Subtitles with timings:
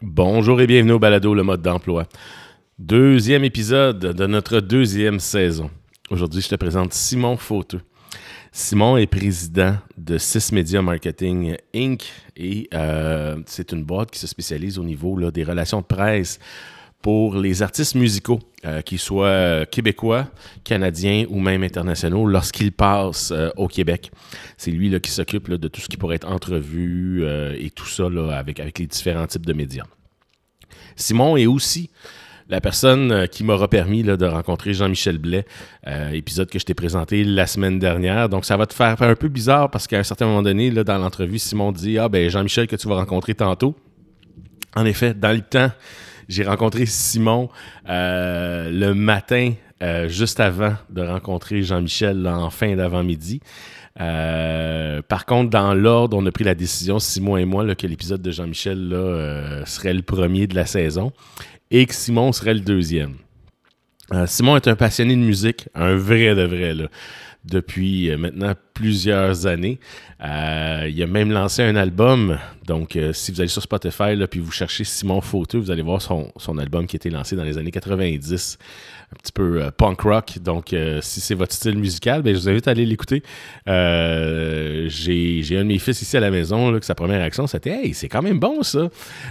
[0.00, 2.06] Bonjour et bienvenue au Balado, le mode d'emploi.
[2.78, 5.72] Deuxième épisode de notre deuxième saison.
[6.08, 7.80] Aujourd'hui, je te présente Simon Fauteux.
[8.52, 10.18] Simon est président de
[10.54, 12.04] Media Marketing Inc.
[12.36, 16.38] et euh, c'est une boîte qui se spécialise au niveau des relations de presse
[17.02, 20.26] pour les artistes musicaux, euh, qu'ils soient québécois,
[20.64, 24.10] canadiens ou même internationaux, lorsqu'ils passent euh, au Québec.
[24.56, 27.86] C'est lui là, qui s'occupe de tout ce qui pourrait être entrevue euh, et tout
[27.86, 29.84] ça là, avec, avec les différents types de médias.
[30.96, 31.90] Simon est aussi
[32.48, 35.44] la personne qui m'aura permis de rencontrer Jean-Michel Blais,
[36.14, 38.30] épisode que je t'ai présenté la semaine dernière.
[38.30, 40.96] Donc, ça va te faire un peu bizarre parce qu'à un certain moment donné, dans
[40.96, 43.76] l'entrevue, Simon dit Ah, ben Jean-Michel que tu vas rencontrer tantôt.
[44.74, 45.70] En effet, dans le temps,
[46.28, 47.48] j'ai rencontré Simon
[47.88, 53.40] euh, le matin, euh, juste avant de rencontrer Jean-Michel en fin d'avant-midi.
[54.00, 57.86] Euh, par contre, dans l'ordre, on a pris la décision, Simon et moi, là, que
[57.86, 58.94] l'épisode de Jean-Michel
[59.66, 61.12] serait le premier de la saison
[61.70, 63.14] et que Simon serait le deuxième.
[64.26, 66.88] Simon est un passionné de musique, un vrai de vrai.
[67.44, 69.78] Depuis euh, maintenant plusieurs années.
[70.24, 72.38] Euh, il a même lancé un album.
[72.66, 75.82] Donc, euh, si vous allez sur Spotify là, puis vous cherchez Simon Fauteux, vous allez
[75.82, 78.58] voir son, album qui a été lancé dans les années 90.
[79.10, 80.38] Un petit peu punk rock.
[80.42, 83.22] Donc, si c'est votre style musical, ben, je vous invite à aller l'écouter.
[83.66, 83.72] J'ai
[85.56, 88.08] un de mes fils ici à la maison que sa première réaction, c'était Hey, c'est
[88.08, 88.90] quand même bon ça.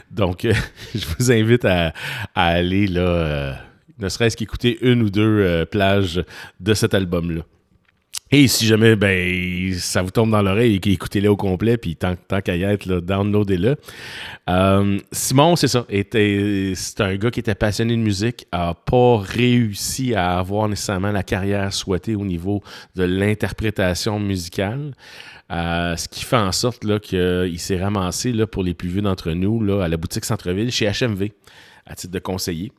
[0.09, 0.47] Donc,
[0.95, 1.93] je vous invite à,
[2.33, 3.59] à aller là,
[3.99, 6.23] ne serait-ce qu'écouter une ou deux plages
[6.59, 7.43] de cet album-là.
[8.29, 12.41] Et si jamais ben, ça vous tombe dans l'oreille, écoutez-le au complet, puis tant, tant
[12.41, 13.77] qu'à y être, downloadez-le.
[14.49, 20.13] Euh, Simon, c'est ça, c'est un gars qui était passionné de musique, a pas réussi
[20.13, 22.61] à avoir nécessairement la carrière souhaitée au niveau
[22.95, 24.93] de l'interprétation musicale.
[25.49, 29.31] Euh, ce qui fait en sorte qu'il s'est ramassé là, pour les plus vieux d'entre
[29.31, 31.29] nous là, à la boutique Centre-Ville chez HMV
[31.85, 32.71] à titre de conseiller.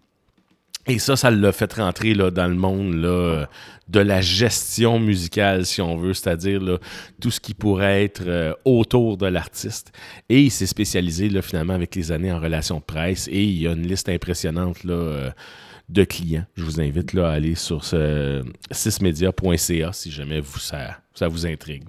[0.88, 3.46] Et ça, ça l'a fait rentrer là, dans le monde là,
[3.88, 6.78] de la gestion musicale, si on veut, c'est-à-dire
[7.20, 9.92] tout ce qui pourrait être euh, autour de l'artiste.
[10.30, 13.66] Et il s'est spécialisé finalement avec les années en relations de presse et il y
[13.66, 15.30] a une liste impressionnante là, euh,
[15.90, 16.46] de clients.
[16.56, 18.42] Je vous invite à aller sur ce,
[19.92, 20.40] si jamais
[21.14, 21.84] ça vous intrigue.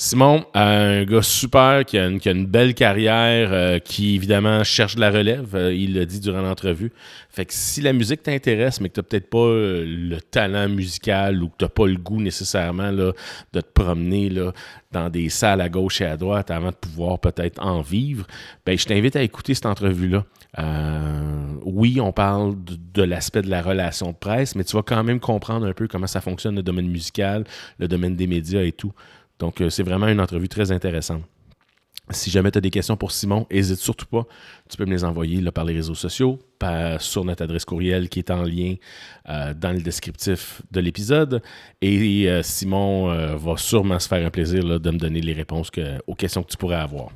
[0.00, 5.10] Simon, un gars super qui a une, belle carrière, euh, qui évidemment cherche de la
[5.10, 5.56] relève.
[5.56, 6.92] Euh, il l'a dit durant l'entrevue.
[7.30, 11.42] Fait que si la musique t'intéresse, mais que tu peut-être pas euh, le talent musical
[11.42, 13.10] ou que tu pas le goût nécessairement là,
[13.52, 14.52] de te promener là,
[14.92, 18.24] dans des salles à gauche et à droite avant de pouvoir peut-être en vivre,
[18.64, 20.24] ben, je t'invite à écouter cette entrevue-là.
[21.64, 25.02] oui, on parle de, de l'aspect de la relation de presse, mais tu vas quand
[25.02, 27.42] même comprendre un peu comment ça fonctionne le domaine musical,
[27.80, 28.92] le domaine des médias et tout.
[29.38, 31.22] Donc, euh, c'est vraiment une entrevue très intéressante.
[32.10, 34.24] Si jamais tu as des questions pour Simon, n'hésite surtout pas.
[34.70, 38.08] Tu peux me les envoyer là, par les réseaux sociaux, par, sur notre adresse courriel
[38.08, 38.76] qui est en lien
[39.28, 41.42] euh, dans le descriptif de l'épisode.
[41.82, 45.70] Et euh, Simon va sûrement se faire un plaisir de me donner les réponses
[46.06, 47.10] aux questions que tu pourrais avoir.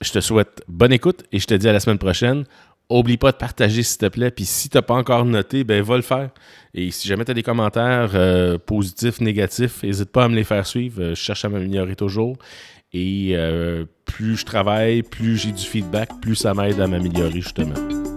[0.00, 2.44] Je te souhaite bonne écoute et je te dis à la semaine prochaine.
[2.90, 4.32] Oublie pas de partager, s'il te plaît.
[4.32, 6.30] Puis si tu n'as pas encore noté, ben va le faire.
[6.74, 10.44] Et si jamais tu as des commentaires euh, positifs, négatifs, n'hésite pas à me les
[10.44, 11.00] faire suivre.
[11.00, 12.36] Euh, je cherche à m'améliorer toujours.
[12.92, 18.09] Et euh, plus je travaille, plus j'ai du feedback, plus ça m'aide à m'améliorer justement.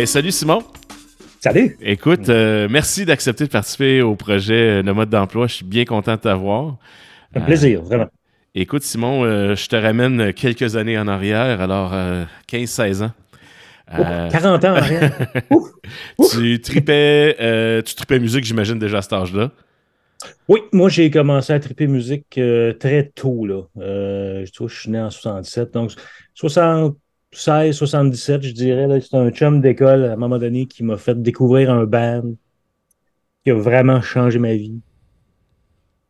[0.00, 0.62] Ben, salut Simon.
[1.40, 1.76] Salut.
[1.82, 5.46] Écoute, euh, merci d'accepter de participer au projet Le mode d'emploi.
[5.46, 6.78] Je suis bien content de t'avoir.
[7.34, 8.08] Un plaisir, vraiment.
[8.54, 11.92] Écoute, Simon, euh, je te ramène quelques années en arrière, alors
[12.50, 13.10] 15-16 ans.
[13.94, 15.12] 40 ans en arrière.
[16.30, 19.50] tu tripais, tu tripais musique, j'imagine, déjà à cet âge-là?
[20.48, 22.40] Oui, moi j'ai commencé à triper musique
[22.80, 23.44] très tôt.
[23.44, 23.64] Là.
[23.76, 25.90] je, je suis né en 67, donc
[26.32, 26.96] 60,
[27.32, 29.00] 16, 77, je dirais.
[29.00, 32.34] C'est un chum d'école à un moment donné qui m'a fait découvrir un band
[33.44, 34.80] qui a vraiment changé ma vie.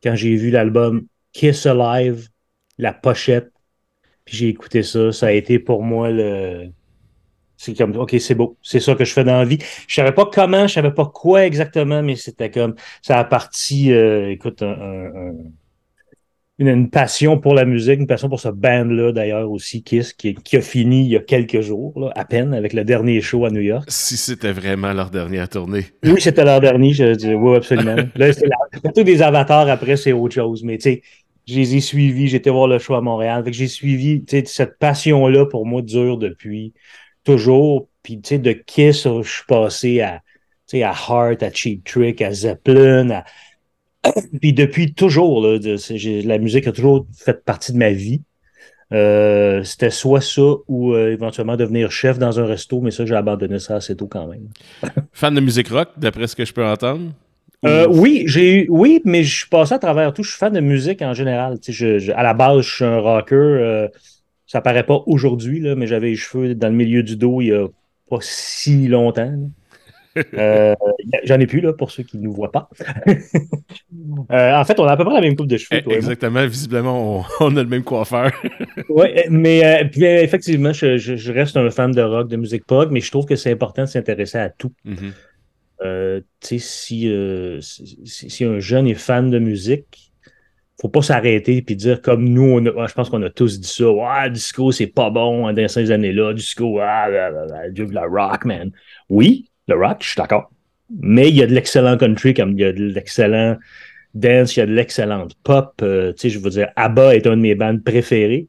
[0.03, 2.29] Quand j'ai vu l'album Kiss Alive,
[2.79, 3.53] la pochette,
[4.25, 6.71] puis j'ai écouté ça, ça a été pour moi le.
[7.57, 9.59] C'est comme, OK, c'est beau, c'est ça que je fais dans la vie.
[9.87, 13.93] Je savais pas comment, je savais pas quoi exactement, mais c'était comme, ça a parti,
[13.93, 15.33] euh, écoute, un
[16.61, 20.61] une, passion pour la musique, une passion pour ce band-là, d'ailleurs, aussi, Kiss, qui, a
[20.61, 23.85] fini il y a quelques jours, à peine, avec le dernier show à New York.
[23.89, 25.87] Si c'était vraiment leur dernière tournée.
[26.05, 27.97] Oui, c'était leur dernier, je dis, oui, absolument.
[28.15, 28.49] Là, c'est
[28.95, 31.03] tous des avatars après, c'est autre chose, mais tu sais,
[31.49, 33.43] je les ai suivis, j'étais voir le show à Montréal.
[33.45, 36.75] Fait que j'ai suivi, tu sais, cette passion-là, pour moi, dure depuis
[37.25, 37.89] toujours.
[38.03, 40.21] Puis, tu sais, de Kiss, je suis passé à,
[40.69, 43.25] tu sais, à Heart, à Cheap Trick, à Zeppelin, à
[44.41, 48.23] Puis depuis toujours, la musique a toujours fait partie de ma vie.
[48.93, 53.15] Euh, c'était soit ça ou euh, éventuellement devenir chef dans un resto, mais ça, j'ai
[53.15, 54.49] abandonné ça assez tôt quand même.
[55.13, 57.13] Fan de musique rock, d'après ce que je peux entendre?
[57.65, 60.23] Euh, oui, j'ai oui, mais je suis passé à travers tout.
[60.23, 61.59] Je suis fan de musique en général.
[62.17, 63.87] à la base, je suis un rocker.
[64.47, 67.53] ça paraît pas aujourd'hui, mais j'avais les cheveux dans le milieu du dos il y
[67.53, 67.67] a
[68.09, 69.51] pas si longtemps.
[70.17, 70.75] Euh,
[71.25, 72.69] j'en ai plus, là, pour ceux qui ne nous voient pas.
[74.31, 75.83] Euh, en fait, on a à peu près la même coupe de cheveux.
[75.83, 76.47] Toi, Exactement.
[76.47, 78.31] Visiblement, on, a le même coiffeur.
[78.89, 83.11] oui, mais euh, effectivement, je, reste un fan de rock, de musique pop, mais je
[83.11, 84.73] trouve que c'est important de s'intéresser à tout.
[84.85, 87.13] Tu sais, si,
[88.05, 90.13] si, un jeune est fan de musique,
[90.81, 93.91] faut pas s'arrêter et dire comme nous, on je pense qu'on a tous dit ça.
[93.91, 96.33] Ouais, disco, c'est pas bon dans ces années-là.
[96.33, 97.09] Disco, ah,
[97.71, 98.71] Dieu la rock, man.
[99.09, 100.51] Oui, le rock, je suis d'accord.
[101.01, 103.57] Mais il y a de l'excellent country, comme il y a de l'excellent
[104.15, 105.73] dance, il y a de l'excellente pop.
[105.83, 108.49] Euh, tu sais, je veux dire, ABBA est un de mes bandes préférées.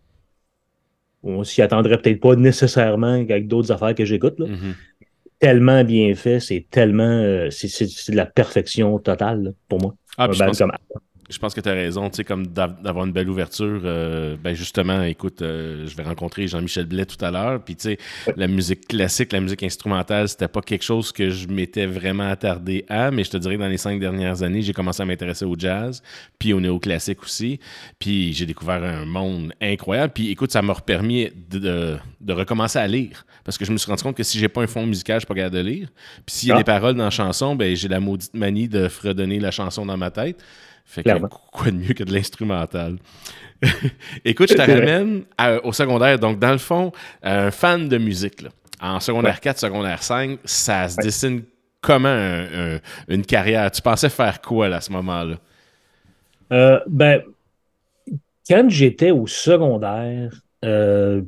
[1.23, 4.39] On s'y attendrait peut-être pas nécessairement avec d'autres affaires que j'écoute.
[4.39, 4.73] Mm-hmm.
[5.39, 7.03] Tellement bien fait, c'est tellement.
[7.03, 9.95] Euh, c'est de la perfection totale pour moi.
[10.17, 10.61] Ah, je pense
[11.39, 13.81] que tu as raison, tu sais, comme d'avoir une belle ouverture.
[13.83, 17.63] Euh, ben justement, écoute, euh, je vais rencontrer Jean-Michel Blais tout à l'heure.
[17.63, 17.97] Puis, tu sais,
[18.35, 22.85] la musique classique, la musique instrumentale, c'était pas quelque chose que je m'étais vraiment attardé
[22.89, 25.45] à, mais je te dirais que dans les cinq dernières années, j'ai commencé à m'intéresser
[25.45, 26.01] au jazz,
[26.39, 27.59] puis au néo-classique aussi.
[27.99, 30.13] Puis, j'ai découvert un monde incroyable.
[30.13, 33.25] Puis, écoute, ça m'a permis de, de, recommencer à lire.
[33.43, 35.21] Parce que je me suis rendu compte que si j'ai pas un fond musical, je
[35.21, 35.89] suis pas capable de lire.
[36.25, 36.57] Puis, s'il y a ah.
[36.57, 39.97] des paroles dans la chanson, ben j'ai la maudite manie de fredonner la chanson dans
[39.97, 40.41] ma tête.
[40.85, 41.09] Fait que
[41.51, 42.97] quoi de mieux que de l'instrumental?
[44.25, 45.23] Écoute, je te ramène
[45.63, 46.19] au secondaire.
[46.19, 46.91] Donc, dans le fond,
[47.23, 48.45] un fan de musique,
[48.81, 51.43] en secondaire 4, secondaire 5, ça se dessine
[51.81, 52.47] comment
[53.07, 53.69] une carrière?
[53.71, 55.35] Tu pensais faire quoi à ce moment-là?
[56.51, 57.21] Euh, ben,
[58.47, 60.31] quand j'étais au secondaire,
[60.65, 61.21] euh,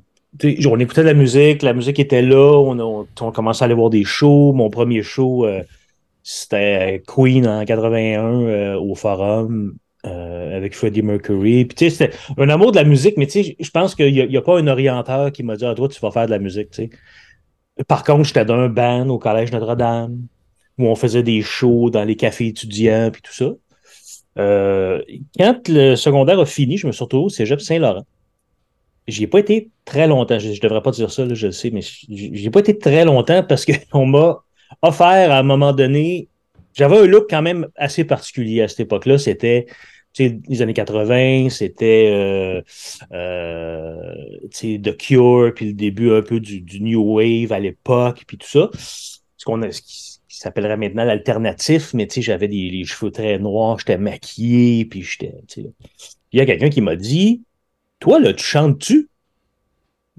[0.43, 4.03] on écoutait de la musique, la musique était là, on, commençait à aller voir des
[4.03, 4.51] shows.
[4.53, 5.63] Mon premier show, euh,
[6.23, 9.75] c'était Queen en 81 euh, au Forum
[10.05, 11.65] euh, avec Freddie Mercury.
[11.65, 14.13] Puis, tu sais, c'était un amour de la musique, mais tu sais, je pense qu'il
[14.13, 16.39] n'y a, pas un orienteur qui m'a dit Ah, toi, tu vas faire de la
[16.39, 16.89] musique, tu sais.
[17.87, 20.27] Par contre, j'étais dans un band au Collège Notre-Dame
[20.77, 23.51] où on faisait des shows dans les cafés étudiants puis tout ça.
[24.39, 25.01] Euh,
[25.37, 28.05] quand le secondaire a fini, je me suis retrouvé au Cégep Saint-Laurent.
[29.07, 30.39] J'y ai pas été très longtemps.
[30.39, 33.05] Je, ne devrais pas dire ça, je le sais, mais j'y ai pas été très
[33.05, 34.43] longtemps parce qu'on m'a
[34.81, 36.27] offert à un moment donné.
[36.73, 39.17] J'avais un look quand même assez particulier à cette époque-là.
[39.17, 39.67] C'était
[40.19, 42.61] les années 80, c'était euh,
[43.11, 44.15] euh,
[44.51, 48.69] The Cure, puis le début un peu du, New Wave à l'époque, puis tout ça.
[48.77, 53.79] Ce qu'on a, ce qui, s'appellerait maintenant l'alternatif, mais j'avais des les cheveux très noirs,
[53.79, 55.33] j'étais maquillé, puis j'étais.
[56.31, 57.43] Il y a quelqu'un qui m'a dit
[57.99, 59.09] Toi, là, tu chantes-tu?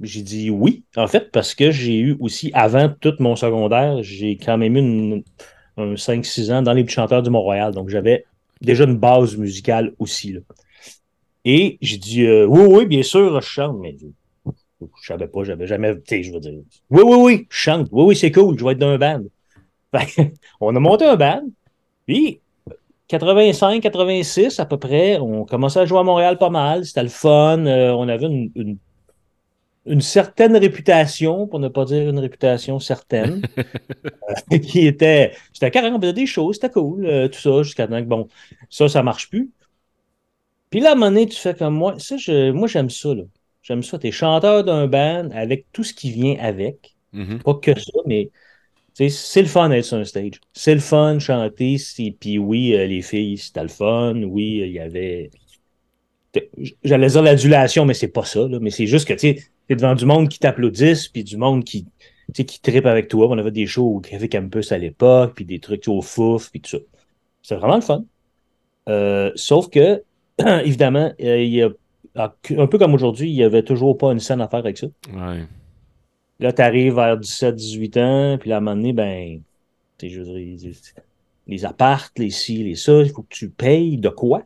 [0.02, 4.36] J'ai dit oui, en fait, parce que j'ai eu aussi, avant tout mon secondaire, j'ai
[4.36, 5.22] quand même eu
[5.76, 7.72] un 5-6 ans dans les chanteurs du Mont-Royal.
[7.72, 8.24] Donc, j'avais
[8.60, 10.36] déjà une base musicale aussi.
[11.44, 13.96] Et j'ai dit euh, oui, oui, bien sûr, je chante, mais
[14.80, 16.54] je savais pas, j'avais jamais, je veux dire,
[16.90, 19.22] oui, oui, oui, je chante, oui, oui, c'est cool, je vais être dans un band.
[20.60, 21.44] on a monté un band,
[22.06, 22.40] puis
[23.08, 27.08] 85, 86 à peu près, on commençait à jouer à Montréal pas mal, c'était le
[27.08, 28.78] fun, euh, on avait une
[30.00, 35.32] certaine réputation, pour ne pas dire une réputation certaine, euh, qui était.
[35.52, 38.28] C'était carrément des choses, c'était cool, euh, tout ça, jusqu'à temps que, bon,
[38.70, 39.50] ça, ça marche plus.
[40.70, 41.94] Puis là, à un moment donné, tu fais comme moi.
[41.98, 43.22] Ça, je, moi, j'aime ça, là.
[43.62, 43.98] J'aime ça.
[43.98, 46.94] Tu es chanteur d'un band avec tout ce qui vient avec.
[47.14, 47.42] Mm-hmm.
[47.42, 48.30] Pas que ça, mais
[48.94, 50.40] c'est le fun d'être sur un stage.
[50.52, 51.76] C'est le fun chanter.
[52.18, 54.14] Puis oui, euh, les filles, c'était le fun.
[54.22, 55.30] Oui, il y avait.
[56.82, 58.46] J'allais dire l'adulation, mais c'est pas ça.
[58.48, 58.58] Là.
[58.60, 61.64] Mais c'est juste que, tu sais, t'es devant du monde qui t'applaudisse, puis du monde
[61.64, 61.86] qui,
[62.32, 63.28] qui tripe avec toi.
[63.30, 66.60] On avait des shows au Café Campus à l'époque, puis des trucs au fouf, puis
[66.60, 66.78] tout ça.
[67.42, 68.04] C'est vraiment le fun.
[68.88, 70.02] Euh, sauf que,
[70.64, 71.70] évidemment, euh, il y a,
[72.16, 74.86] un peu comme aujourd'hui, il n'y avait toujours pas une scène à faire avec ça.
[75.12, 75.44] Ouais.
[76.40, 79.40] Là, tu arrives vers 17-18 ans, puis là, à un moment donné, ben,
[80.02, 80.74] je veux dire,
[81.46, 84.42] les appartes, les ci, les ça, il faut que tu payes de quoi?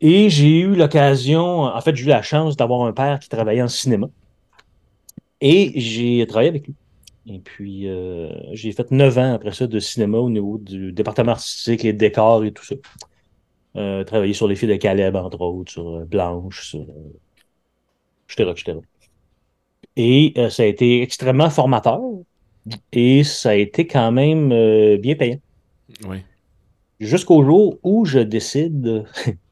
[0.00, 3.62] Et j'ai eu l'occasion, en fait, j'ai eu la chance d'avoir un père qui travaillait
[3.62, 4.08] en cinéma.
[5.40, 6.74] Et j'ai travaillé avec lui.
[7.26, 11.32] Et puis, euh, j'ai fait neuf ans après ça de cinéma au niveau du département
[11.32, 12.74] artistique, les décors et tout ça.
[13.76, 16.86] Euh, travaillé sur les filles de Caleb, entre autres, sur euh, Blanche, sur.
[18.28, 18.78] etc., etc.
[19.96, 22.00] Et ça a été extrêmement formateur.
[22.92, 24.48] Et ça a été quand même
[24.98, 25.40] bien payant.
[26.06, 26.18] Oui.
[27.00, 29.04] Jusqu'au jour où je décide.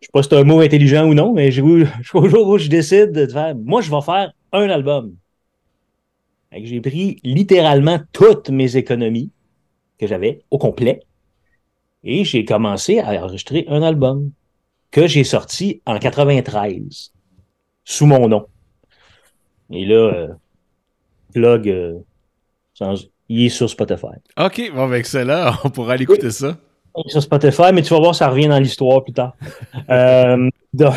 [0.00, 2.68] je sais pas si c'est un mot intelligent ou non, mais jusqu'au jour où je
[2.68, 3.54] décide de faire.
[3.56, 5.16] Moi, je vais faire un album.
[6.52, 9.30] J'ai pris littéralement toutes mes économies
[9.98, 11.00] que j'avais au complet
[12.04, 14.30] et j'ai commencé à enregistrer un album
[14.90, 17.12] que j'ai sorti en 93
[17.84, 18.46] sous mon nom.
[19.70, 20.28] Et là, euh,
[21.34, 21.98] plug, euh,
[23.28, 24.06] il est sur Spotify.
[24.38, 26.56] OK, bon, avec cela, on pourra aller écouter ça.
[27.08, 29.34] Sur Spotify, mais tu vas voir, ça revient dans l'histoire plus tard.
[29.90, 30.94] Euh, donc,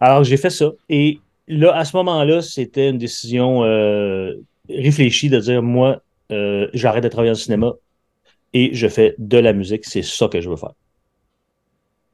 [0.00, 0.72] alors, j'ai fait ça.
[0.88, 4.34] Et là, à ce moment-là, c'était une décision euh,
[4.68, 6.02] réfléchie de dire, moi,
[6.32, 7.74] euh, j'arrête de travailler en cinéma
[8.52, 9.84] et je fais de la musique.
[9.84, 10.74] C'est ça que je veux faire.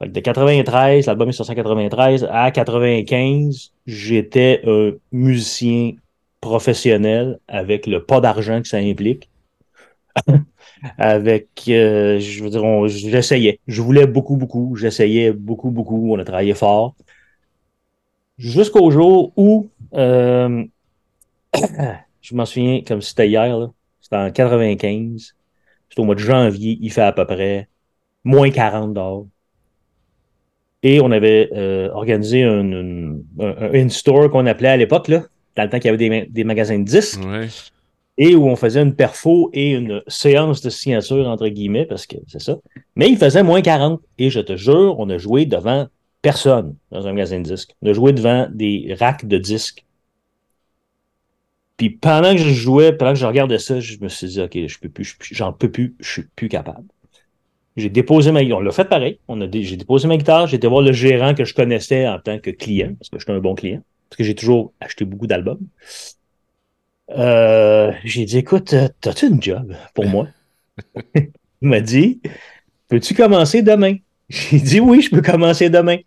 [0.01, 5.93] de 93, l'album est sorti en 93, à 95, j'étais un musicien
[6.41, 9.29] professionnel avec le pas d'argent que ça implique.
[10.99, 13.61] Avec, euh, je veux dire, j'essayais.
[13.67, 14.77] Je voulais beaucoup, beaucoup.
[14.77, 16.15] J'essayais beaucoup, beaucoup.
[16.15, 16.95] On a travaillé fort
[18.39, 20.65] jusqu'au jour où, euh,
[22.23, 23.69] je m'en souviens comme c'était hier,
[24.01, 25.35] c'était en 95,
[25.89, 27.69] c'était au mois de janvier, il fait à peu près
[28.25, 29.25] moins 40 dollars.
[30.83, 33.17] Et on avait euh, organisé un,
[33.73, 35.23] in-store qu'on appelait à l'époque, là,
[35.57, 37.21] dans le temps qu'il y avait des, magasins de disques.
[38.17, 42.17] Et où on faisait une perfo et une séance de signature, entre guillemets, parce que
[42.29, 42.59] c'est ça.
[42.95, 44.01] Mais il faisait moins 40.
[44.19, 45.89] Et je te jure, on a joué devant
[46.23, 49.85] personne dans un magasin de disques, de jouer devant des racks de disques.
[51.77, 54.57] Puis pendant que je jouais, pendant que je regardais ça, je me suis dit, OK,
[54.67, 56.87] je peux plus, j'en peux plus, je suis plus capable.
[57.77, 58.59] J'ai déposé ma guitare.
[58.59, 59.19] On l'a fait pareil.
[59.27, 62.21] On a j'ai déposé ma guitare, j'ai été voir le gérant que je connaissais en
[62.21, 65.05] tant que client, parce que je suis un bon client, parce que j'ai toujours acheté
[65.05, 65.67] beaucoup d'albums.
[67.11, 70.29] Euh, j'ai dit, écoute, t'as-tu une job pour moi?
[71.15, 72.21] Il m'a dit,
[72.89, 73.97] peux-tu commencer demain?
[74.29, 75.99] J'ai dit, oui, je peux commencer demain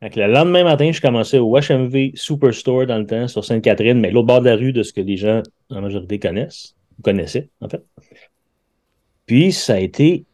[0.00, 4.26] le lendemain matin, je commençais au HMV Superstore dans le temps, sur Sainte-Catherine, mais l'autre
[4.26, 7.82] bord de la rue de ce que les gens, en majorité, connaissent, connaissaient, en fait.
[9.26, 10.24] Puis, ça a été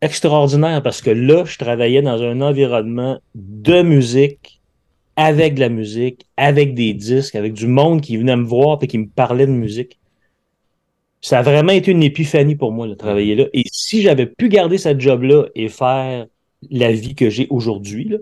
[0.00, 4.57] extraordinaire parce que là, je travaillais dans un environnement de musique,
[5.18, 8.86] avec de la musique, avec des disques, avec du monde qui venait me voir et
[8.86, 9.98] qui me parlait de musique.
[11.20, 13.46] Ça a vraiment été une épiphanie pour moi de travailler là.
[13.52, 16.26] Et si j'avais pu garder cette job-là et faire
[16.70, 18.14] la vie que j'ai aujourd'hui,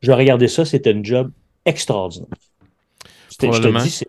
[0.00, 1.32] je regardais ça, c'était un job
[1.66, 2.28] extraordinaire.
[3.28, 4.06] Je te dis, c'est.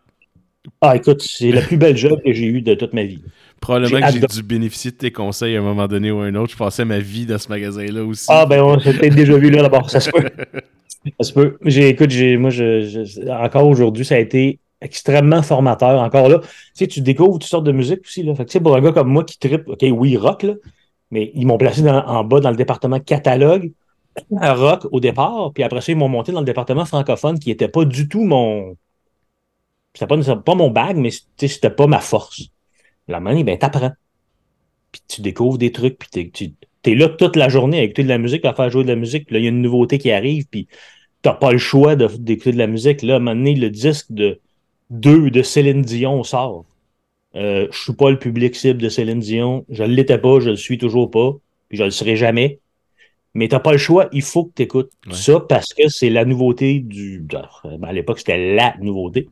[0.82, 3.24] Ah, écoute, c'est la plus belle job que j'ai eue de toute ma vie.
[3.60, 6.36] Probablement que j'ai dû bénéficier de tes conseils à un moment donné ou à un
[6.36, 6.52] autre.
[6.52, 8.28] Je passais ma vie dans ce magasin-là aussi.
[8.30, 9.90] Ah, ben, on s'est peut-être déjà vu là d'abord.
[9.90, 10.30] Ça se peut.
[11.20, 11.58] ça se peut.
[11.66, 12.52] Écoute, moi,
[13.44, 16.02] encore aujourd'hui, ça a été extrêmement formateur.
[16.02, 18.24] Encore là, tu sais, tu découvres toutes sortes de musique aussi.
[18.24, 18.36] Là.
[18.36, 20.54] Fait que, tu sais, pour un gars comme moi qui tripe, OK, oui, rock, là,
[21.12, 23.72] mais ils m'ont placé en bas dans le département catalogue
[24.32, 27.68] rock au départ, puis après ça, ils m'ont monté dans le département francophone qui n'était
[27.68, 28.78] pas du tout mon.
[29.94, 32.50] C'était pas, pas mon bag, mais c'était pas ma force.
[33.08, 33.92] La manie, ben, t'apprends.
[34.92, 36.54] Puis tu découvres des trucs, puis tu
[36.86, 38.96] es là toute la journée à écouter de la musique, à faire jouer de la
[38.96, 40.68] musique, puis là, il y a une nouveauté qui arrive, puis
[41.22, 43.02] t'as pas le choix d'écouter de, la musique.
[43.02, 44.40] Là, à un moment donné, le disque de
[44.92, 46.66] 2 de Céline Dion sort.
[47.36, 49.66] Euh, je suis pas le public cible de Céline Dion.
[49.70, 51.32] Je ne l'étais pas, je le suis toujours pas,
[51.70, 52.60] puis je le serai jamais.
[53.34, 56.12] Mais tu n'as pas le choix, il faut que tu écoutes ça parce que c'est
[56.12, 57.20] la nouveauté du.
[57.20, 59.28] Ben, à l'époque, c'était la nouveauté.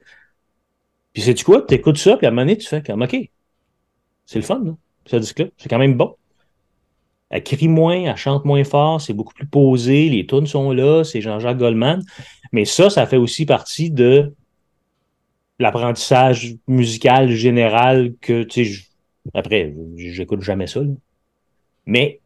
[1.13, 1.61] Puis c'est du quoi?
[1.61, 3.15] Tu écoutes ça, puis à un moment donné, tu fais comme OK.
[4.25, 4.71] C'est le fun, là,
[5.05, 5.47] ce disque-là.
[5.57, 6.15] C'est quand même bon.
[7.31, 11.03] Elle crie moins, elle chante moins fort, c'est beaucoup plus posé, les tunes sont là,
[11.03, 12.03] c'est Jean-Jacques Goldman.
[12.51, 14.33] Mais ça, ça fait aussi partie de
[15.57, 18.81] l'apprentissage musical général que, tu sais,
[19.33, 20.81] après, j'écoute jamais ça.
[21.85, 22.19] Mais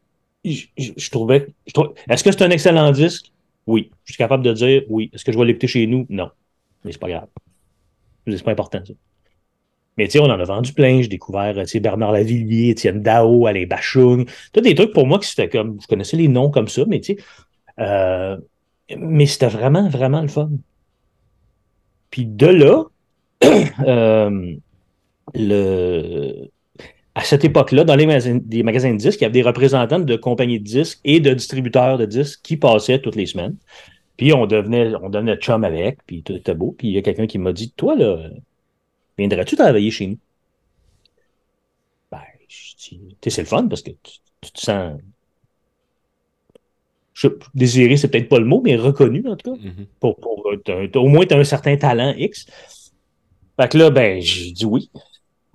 [0.44, 1.48] je, trouvais.
[2.08, 3.32] Est-ce que c'est un excellent disque?
[3.66, 3.90] Oui.
[4.04, 5.10] Je suis capable de dire oui.
[5.12, 6.06] Est-ce que je vais l'écouter chez nous?
[6.08, 6.30] Non.
[6.84, 7.28] Mais c'est pas grave.
[8.26, 8.94] C'est pas important, ça.
[9.96, 11.00] Mais on en a vendu plein.
[11.00, 14.28] J'ai découvert Bernard Lavillier, Étienne Dao, Alain Bachung.
[14.52, 15.78] Tout des trucs pour moi qui c'était comme.
[15.80, 17.22] Je connaissais les noms comme ça, mais tu sais.
[17.78, 18.36] Euh,
[18.96, 20.50] mais c'était vraiment, vraiment le fun.
[22.10, 22.84] Puis de là,
[23.86, 24.54] euh,
[25.34, 26.50] le,
[27.14, 30.16] à cette époque-là, dans les magasins, magasins de disques, il y avait des représentants de
[30.16, 33.56] compagnies de disques et de distributeurs de disques qui passaient toutes les semaines.
[34.16, 36.74] Puis on devenait, on devenait chum avec, puis tout était beau.
[36.76, 38.30] Puis il y a quelqu'un qui m'a dit Toi, là,
[39.18, 40.18] viendrais-tu travailler chez nous?
[42.10, 45.00] Ben, je dis, c'est le fun parce que tu, te sens.
[47.14, 49.60] Je, désiré, c'est peut-être pas le mot, mais reconnu en tout cas.
[49.60, 49.86] Mm-hmm.
[50.00, 50.46] pour, pour,
[50.94, 52.46] au moins, tu as un certain talent X.
[53.58, 54.90] Fait que là, ben, j'ai dit oui.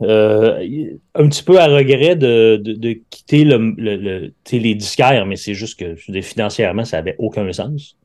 [0.01, 5.53] Euh, un petit peu à regret de, de, quitter le, le, les disquaires, mais c'est
[5.53, 7.96] juste que financièrement, ça n'avait aucun sens.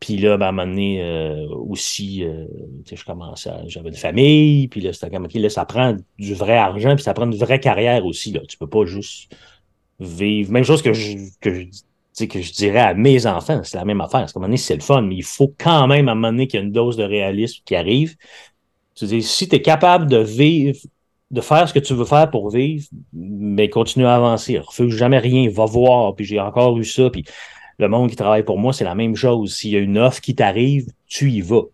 [0.00, 2.46] Puis là, ben, à un moment donné, euh, aussi, euh,
[2.90, 6.94] je commençais j'avais une famille, puis là, c'était comme, là, ça prend du vrai argent,
[6.94, 8.32] puis ça prend une vraie carrière aussi.
[8.32, 8.40] Là.
[8.48, 9.34] Tu peux pas juste
[9.98, 10.52] vivre.
[10.52, 14.28] Même chose que je, que je dirais à mes enfants, c'est la même affaire.
[14.28, 16.14] C'est à un moment donné, c'est le fun, mais il faut quand même, à un
[16.14, 18.16] moment donné, qu'il y ait une dose de réalisme qui arrive.
[18.94, 20.78] C'est-à-dire, si tu es capable de vivre,
[21.30, 24.58] de faire ce que tu veux faire pour vivre, mais continue à avancer.
[24.58, 27.24] Refuse jamais rien, va voir, puis j'ai encore eu ça, puis
[27.78, 29.54] le monde qui travaille pour moi, c'est la même chose.
[29.54, 31.64] S'il y a une offre qui t'arrive, tu y vas.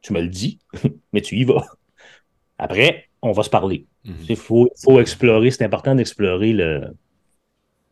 [0.00, 0.58] Tu me le dis,
[1.12, 1.64] mais tu y vas.
[2.58, 3.86] Après, on va se parler.
[4.04, 4.36] Il mhm.
[4.36, 6.56] faut, explorer, c'est important d'explorer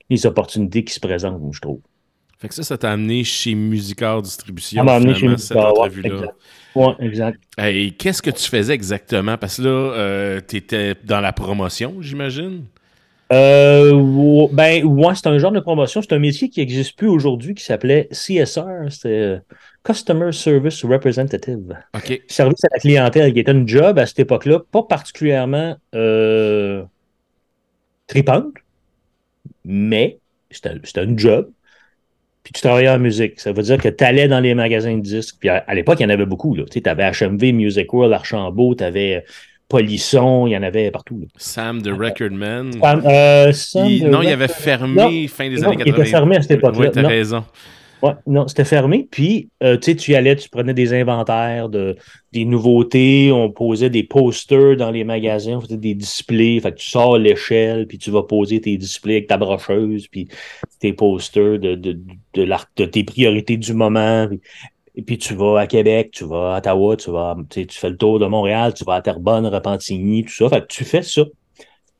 [0.08, 1.80] les opportunités qui se présentent, je trouve.
[2.38, 4.78] Fait que ça, ça t'a amené chez Musicard Distribution.
[4.78, 5.72] Ça m'a amené chez Musicard,
[6.74, 7.40] oui, exact.
[7.58, 9.38] Et qu'est-ce que tu faisais exactement?
[9.38, 12.64] Parce que là, euh, tu étais dans la promotion, j'imagine?
[13.32, 16.00] Euh, ben, ouais, c'est un genre de promotion.
[16.00, 18.90] C'est un métier qui n'existe plus aujourd'hui qui s'appelait CSR.
[18.90, 19.38] C'était euh,
[19.82, 21.76] Customer Service Representative.
[22.28, 26.84] Service à la clientèle, qui était un job à cette époque-là, pas particulièrement euh,
[28.06, 28.54] tripante,
[29.64, 30.18] mais
[30.50, 31.50] c'était un job.
[32.44, 33.40] Puis tu travaillais en musique.
[33.40, 35.34] Ça veut dire que tu allais dans les magasins de disques.
[35.40, 36.56] Puis à, l'époque, il y en avait beaucoup.
[36.70, 39.24] Tu avais HMV, Music World, Archambault, tu avais
[39.68, 41.26] Polisson, il y en avait partout.
[41.36, 42.72] Sam the Recordman.
[42.82, 43.52] Euh,
[44.04, 45.84] non, il avait fermé fin des années 80.
[45.84, 46.86] Il était fermé à cette époque-là.
[46.86, 47.44] Oui, tu as raison.
[48.02, 49.08] Ouais, non, c'était fermé.
[49.10, 51.96] Puis, euh, tu sais, tu y allais, tu prenais des inventaires, de,
[52.32, 56.60] des nouveautés, on posait des posters dans les magasins, on faisait des displays.
[56.60, 60.28] Fait que tu sors l'échelle, puis tu vas poser tes displays avec ta brocheuse, puis
[60.78, 61.98] tes posters de, de,
[62.34, 64.28] de, de tes priorités du moment.
[64.96, 67.96] Et puis tu vas à Québec, tu vas à Ottawa, tu vas, tu fais le
[67.96, 70.48] tour de Montréal, tu vas à Terrebonne, Repentigny, tout ça.
[70.48, 71.22] Fait que tu fais ça.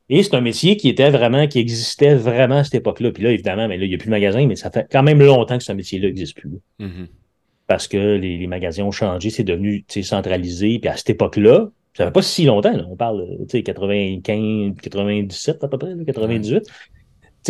[0.08, 3.10] Et c'est un métier qui était vraiment, qui existait vraiment à cette époque-là.
[3.10, 5.02] Puis là, évidemment, mais là, il n'y a plus de magasins, mais ça fait quand
[5.02, 6.50] même longtemps que ce métier-là n'existe plus.
[6.80, 7.08] Mm-hmm.
[7.66, 10.78] Parce que les, magasins ont changé, c'est devenu centralisé.
[10.78, 15.64] Puis à cette époque-là, ça fait pas si longtemps, on parle, tu sais, 95, 97
[15.64, 16.62] à peu près, 98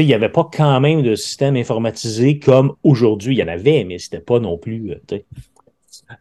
[0.02, 3.34] il n'y avait pas quand même de système informatisé comme aujourd'hui.
[3.34, 4.92] Il y en avait, mais c'était pas non plus.
[4.92, 5.18] Euh,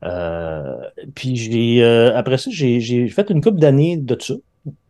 [0.03, 0.77] euh,
[1.13, 4.35] puis euh, après ça, j'ai fait une couple d'années de ça.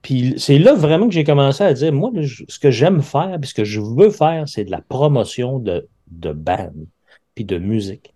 [0.01, 2.11] Puis c'est là vraiment que j'ai commencé à dire, moi,
[2.47, 5.87] ce que j'aime faire, puis ce que je veux faire, c'est de la promotion de,
[6.11, 6.71] de band,
[7.33, 8.13] puis de musique.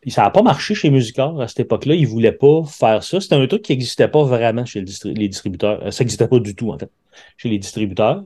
[0.00, 1.94] Puis ça n'a pas marché chez Musicor à cette époque-là.
[1.94, 3.20] Ils ne voulaient pas faire ça.
[3.20, 5.92] C'était un truc qui n'existait pas vraiment chez les distributeurs.
[5.92, 6.90] Ça n'existait pas du tout, en fait,
[7.38, 8.22] chez les distributeurs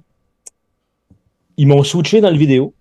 [1.59, 2.75] ils m'ont switché dans le vidéo.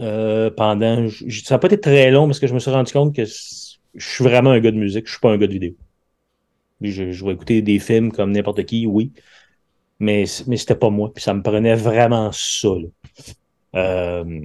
[0.00, 1.08] Euh, pendant.
[1.08, 4.08] Ça n'a pas été très long parce que je me suis rendu compte que je
[4.08, 5.74] suis vraiment un gars de musique, je suis pas un gars de vidéo.
[6.80, 9.12] Je, vais écouter des films comme n'importe qui, oui.
[10.00, 11.12] Mais, mais c'était pas moi.
[11.14, 12.68] Puis ça me prenait vraiment ça.
[13.76, 14.40] Euh,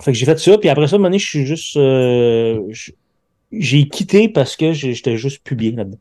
[0.00, 1.76] fait j'ai fait ça, puis après ça, à un moment donné, je suis juste.
[1.76, 2.62] Euh,
[3.52, 5.98] j'ai quitté parce que j'étais juste plus bien là-dedans.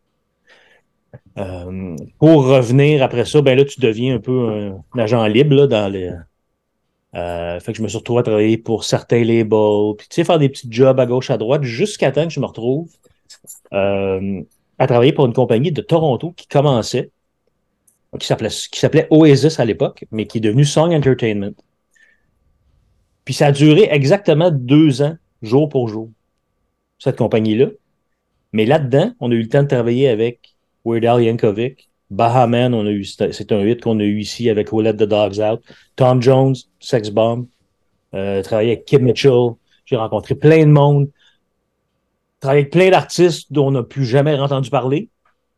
[1.37, 5.67] Euh, pour revenir après ça, ben là, tu deviens un peu un, agent libre là,
[5.67, 6.11] dans les.
[7.13, 10.23] Euh, fait que je me suis retrouvé à travailler pour certains labels, puis tu sais,
[10.23, 12.89] faire des petits jobs à gauche, à droite, jusqu'à temps que je me retrouve
[13.73, 14.41] euh,
[14.79, 17.11] à travailler pour une compagnie de Toronto qui commençait,
[18.17, 21.53] qui s'appelait, Oasis à l'époque, mais qui est devenu Song Entertainment.
[23.25, 26.09] Puis ça a duré exactement deux ans, jour pour jour,
[26.97, 27.67] cette compagnie-là.
[28.53, 30.50] Mais là-dedans, on a eu le temps de travailler avec
[30.85, 31.89] Weird Al Yankovic.
[32.09, 35.61] Bahaman, on c'est un hit qu'on a eu ici avec Who Let the Dogs Out.
[35.95, 37.47] Tom Jones, Sex Bomb.
[38.13, 39.51] Euh, avec Kim Mitchell.
[39.85, 41.09] J'ai rencontré plein de monde.
[42.41, 45.09] Travaillé avec plein d'artistes dont on n'a plus jamais entendu parler.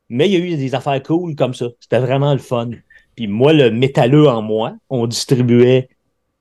[0.09, 1.67] Mais il y a eu des affaires cool comme ça.
[1.79, 2.69] C'était vraiment le fun.
[3.15, 5.89] Puis moi, le métalleux en moi, on distribuait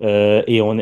[0.03, 0.79] euh, et on,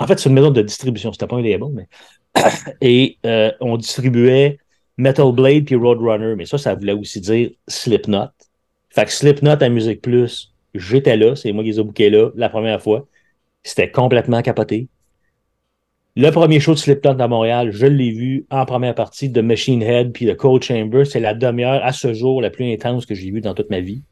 [0.00, 1.88] en fait, c'est une maison de distribution, c'était pas un label, mais
[2.80, 4.58] et euh, on distribuait
[5.00, 8.28] Metal Blade puis Roadrunner, mais ça, ça voulait aussi dire Slipknot.
[8.90, 12.30] Fait que Slipknot à Musique Plus, j'étais là, c'est moi qui les ai bookés là
[12.34, 13.06] la première fois.
[13.62, 14.88] C'était complètement capoté.
[16.16, 19.82] Le premier show de Slipknot à Montréal, je l'ai vu en première partie de Machine
[19.82, 21.04] Head puis de Cold Chamber.
[21.04, 23.80] C'est la demi-heure à ce jour la plus intense que j'ai vue dans toute ma
[23.80, 24.02] vie.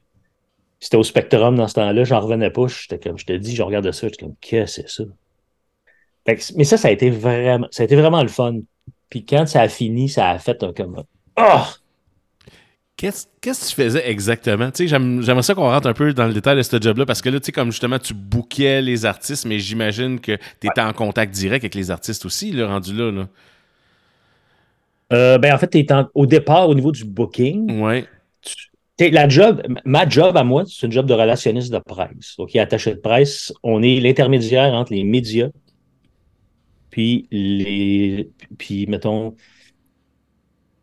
[0.81, 2.67] C'était au Spectrum dans ce temps-là, j'en revenais pas.
[2.69, 5.05] J'étais comme, je te dis, je regardais ça, j'étais comme, qu'est-ce que c'est ça?
[6.57, 8.61] mais ça, ça a été vraiment, ça a été vraiment le fun.
[9.11, 11.03] Puis quand ça a fini, ça a fait un comme,
[11.39, 11.63] oh!
[12.99, 14.71] Qu'est-ce que tu faisais exactement?
[14.77, 17.39] J'aimerais ça qu'on rentre un peu dans le détail de ce job-là parce que là,
[17.39, 21.33] tu sais, comme justement, tu bouquais les artistes, mais j'imagine que tu étais en contact
[21.33, 23.13] direct avec les artistes aussi, le rendu là.
[23.13, 23.29] là.
[25.13, 28.05] Euh, ben, en fait, es au départ, au niveau du booking, ouais.
[28.99, 32.35] la job, ma job à moi, c'est une job de relationniste de presse.
[32.37, 33.53] Donc, attaché de presse.
[33.63, 35.51] On est l'intermédiaire entre les médias,
[36.99, 38.29] puis les.
[38.59, 39.37] Puis, mettons,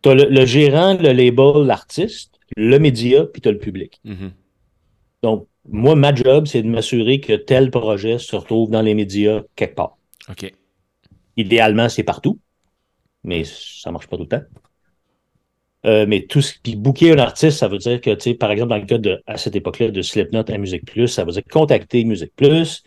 [0.01, 3.99] tu as le, gérant, le label, l'artiste, le média, puis tu as le public.
[4.05, 4.31] Mm-hmm.
[5.23, 9.41] Donc, moi, ma job, c'est de m'assurer que tel projet se retrouve dans les médias
[9.57, 9.97] quelque part.
[10.29, 10.49] OK.
[11.35, 12.39] Idéalement, c'est partout,
[13.25, 14.43] mais ça marche pas tout le temps.
[15.85, 18.51] Euh, mais tout ce qui booker un artiste, ça veut dire que, tu sais, par
[18.51, 21.33] exemple, dans le cas de, à cette époque-là, de Slipknot à Musique Plus, ça veut
[21.33, 22.84] dire contacter Musique Plus,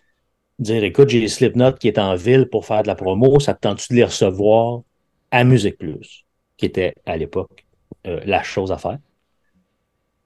[0.58, 3.60] dire écoute, j'ai Slipknot qui est en ville pour faire de la promo, ça te
[3.60, 4.82] tente-tu de les recevoir
[5.30, 6.24] à Musique Plus?
[6.56, 7.64] qui était à l'époque
[8.06, 8.98] euh, la chose à faire?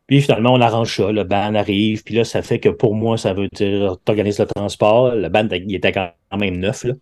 [0.07, 3.17] Puis finalement, on arrange ça, le band arrive, puis là, ça fait que pour moi,
[3.17, 5.15] ça veut dire t'organises le transport.
[5.15, 6.95] Le band, il était quand même neuf, là,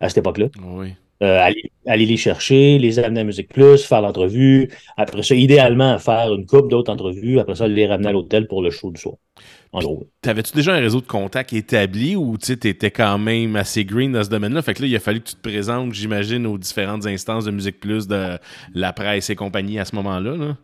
[0.00, 0.48] à cette époque-là.
[0.62, 0.94] Oui.
[1.22, 1.50] Euh,
[1.86, 4.70] aller, les chercher, les amener à Musique Plus, faire l'entrevue.
[4.98, 7.38] Après ça, idéalement, faire une coupe d'autres entrevues.
[7.38, 9.14] Après ça, les ramener à l'hôtel pour le show du soir.
[10.22, 14.24] T'avais-tu déjà un réseau de contacts établi ou tu étais quand même assez green dans
[14.24, 14.62] ce domaine-là?
[14.62, 17.50] Fait que là, il a fallu que tu te présentes, j'imagine, aux différentes instances de
[17.50, 18.38] Musique Plus, de
[18.74, 20.56] la presse et compagnie à ce moment-là.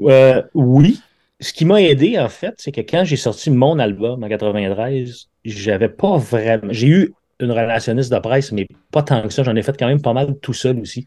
[0.00, 1.00] Euh, oui.
[1.40, 5.28] Ce qui m'a aidé, en fait, c'est que quand j'ai sorti mon album en 93,
[5.44, 6.72] j'avais pas vraiment.
[6.72, 9.42] J'ai eu une relationniste de presse, mais pas tant que ça.
[9.42, 11.06] J'en ai fait quand même pas mal tout seul aussi.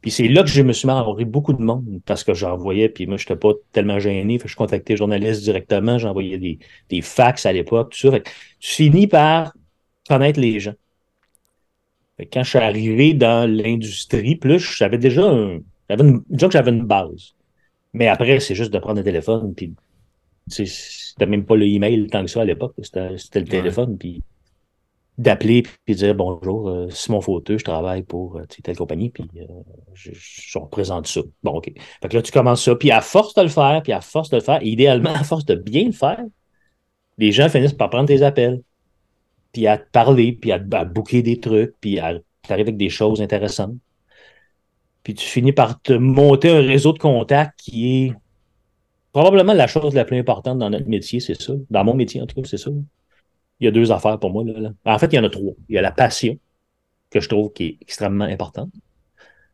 [0.00, 2.34] Puis c'est là que je me suis mis à envoyer beaucoup de monde parce que
[2.34, 4.38] j'envoyais, puis moi, je n'étais pas tellement gêné.
[4.38, 6.58] Fait que je contactais les journalistes directement, j'envoyais des,
[6.90, 8.10] des fax à l'époque, tout ça.
[8.10, 8.28] Fait que
[8.60, 9.54] tu finis par
[10.06, 10.74] connaître les gens.
[12.16, 15.60] Fait que quand je suis arrivé dans l'industrie, plus j'avais déjà un.
[15.88, 17.34] J'avais une, disons que j'avais une base.
[17.94, 19.72] Mais après, c'est juste de prendre un téléphone, puis
[20.48, 22.74] c'était même pas le email tant que ça à l'époque.
[22.82, 24.20] C'était le téléphone, puis
[25.18, 29.46] d'appeler puis dire bonjour, euh, Simon Fauteux, je travaille pour euh, telle compagnie, puis euh,
[29.94, 31.20] je, je, représente ça.
[31.42, 31.72] Bon, OK.
[32.02, 34.30] Fait que là, tu commences ça, puis à force de le faire, puis à force
[34.30, 36.22] de le faire, idéalement, à force de bien le faire,
[37.18, 38.60] les gens finissent par prendre tes appels,
[39.52, 42.90] puis à te parler, puis à, à booker des trucs, puis à t'arriver avec des
[42.90, 43.76] choses intéressantes.
[45.04, 48.14] Puis tu finis par te monter un réseau de contacts qui est
[49.12, 51.52] probablement la chose la plus importante dans notre métier, c'est ça.
[51.70, 52.70] Dans mon métier, en tout cas, c'est ça
[53.60, 54.44] il y a deux affaires pour moi.
[54.44, 55.54] Là, En fait, il y en a trois.
[55.68, 56.38] Il y a la passion,
[57.10, 58.72] que je trouve qui est extrêmement importante.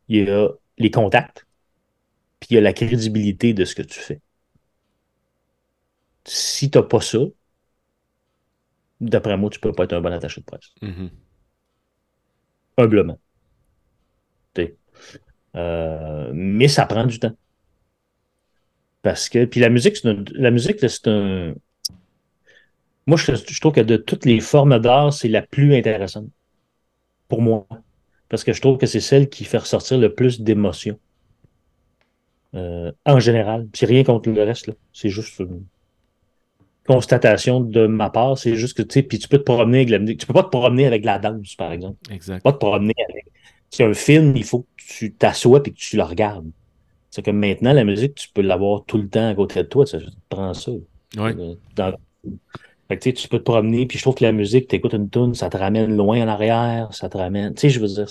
[0.07, 1.45] Il y a les contacts,
[2.39, 4.19] puis il y a la crédibilité de ce que tu fais.
[6.25, 7.19] Si tu n'as pas ça,
[8.99, 10.73] d'après moi, tu ne peux pas être un bon attaché de presse.
[10.81, 11.09] Mm-hmm.
[12.77, 13.19] Humblement.
[15.55, 17.35] Euh, mais ça prend du temps.
[19.01, 21.55] Parce que, puis la musique, la musique, c'est un,
[23.07, 26.27] moi, je, trouve que de toutes les formes d'art, c'est la plus intéressante.
[27.27, 27.67] Pour moi.
[28.29, 30.99] Parce que je trouve que c'est celle qui fait ressortir le plus d'émotions.
[32.53, 33.67] Euh, en général.
[33.73, 34.71] C'est rien contre le reste.
[34.91, 35.63] C'est juste une
[36.85, 38.37] constatation de ma part.
[38.37, 40.19] C'est juste que, tu sais, puis tu peux te promener avec la musique.
[40.19, 41.97] Tu peux pas te promener avec la danse, par exemple.
[42.11, 42.37] Exact.
[42.37, 43.25] Tu peux pas te promener avec.
[43.69, 46.51] C'est un film, il faut que tu t'assoies et que tu le regardes.
[47.09, 49.85] C'est que maintenant, la musique, tu peux l'avoir tout le temps à côté de toi.
[49.85, 49.97] Tu
[50.29, 50.71] prends ça.
[52.91, 52.97] Oui.
[52.97, 55.35] Euh, tu peux te promener, puis je trouve que la musique, tu écoutes une tune,
[55.35, 57.53] ça te ramène loin en arrière, ça te ramène.
[57.53, 58.07] Tu sais, je veux dire.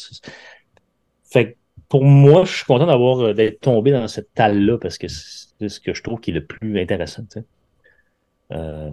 [1.25, 1.57] Fait que
[1.89, 5.69] pour moi, je suis content d'avoir euh, d'être tombé dans cette talle-là parce que c'est
[5.69, 7.25] ce que je trouve qui est le plus intéressant.
[7.31, 7.41] Tu,
[8.53, 8.91] euh,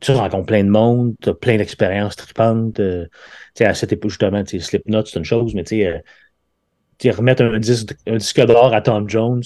[0.00, 2.80] tu rencontres plein de monde, tu as plein d'expériences tripantes.
[2.80, 3.10] Euh, tu
[3.58, 7.12] sais, à cette époque, justement, tu sais, Slipknot, c'est une chose, mais tu sais, euh,
[7.12, 9.42] remettre un un disque d'or à Tom Jones,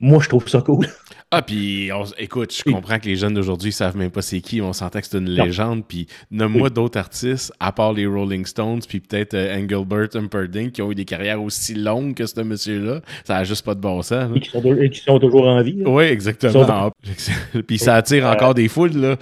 [0.00, 0.86] moi, je trouve ça cool.
[1.30, 4.62] Ah, puis écoute, je comprends que les jeunes d'aujourd'hui savent même pas c'est qui.
[4.62, 5.84] On s'entend que c'est une légende.
[5.86, 10.80] Puis nomme-moi d'autres artistes, à part les Rolling Stones, puis peut-être euh, Engelbert Humperdinck, qui
[10.80, 13.02] ont eu des carrières aussi longues que ce monsieur-là.
[13.24, 14.30] Ça n'a juste pas de bon sens.
[14.34, 15.82] Et qui, sont, toujours en vie.
[15.84, 16.92] Oui, exactement.
[17.66, 19.16] puis ça attire euh, encore des foules, là.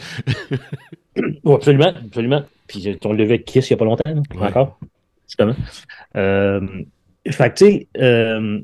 [1.45, 2.43] absolument, absolument.
[2.69, 4.79] Puis on levé avec Kiss il n'y a pas longtemps, encore,
[5.27, 5.57] justement.
[6.17, 6.61] Euh,
[7.29, 8.61] fait que, tu sais, euh,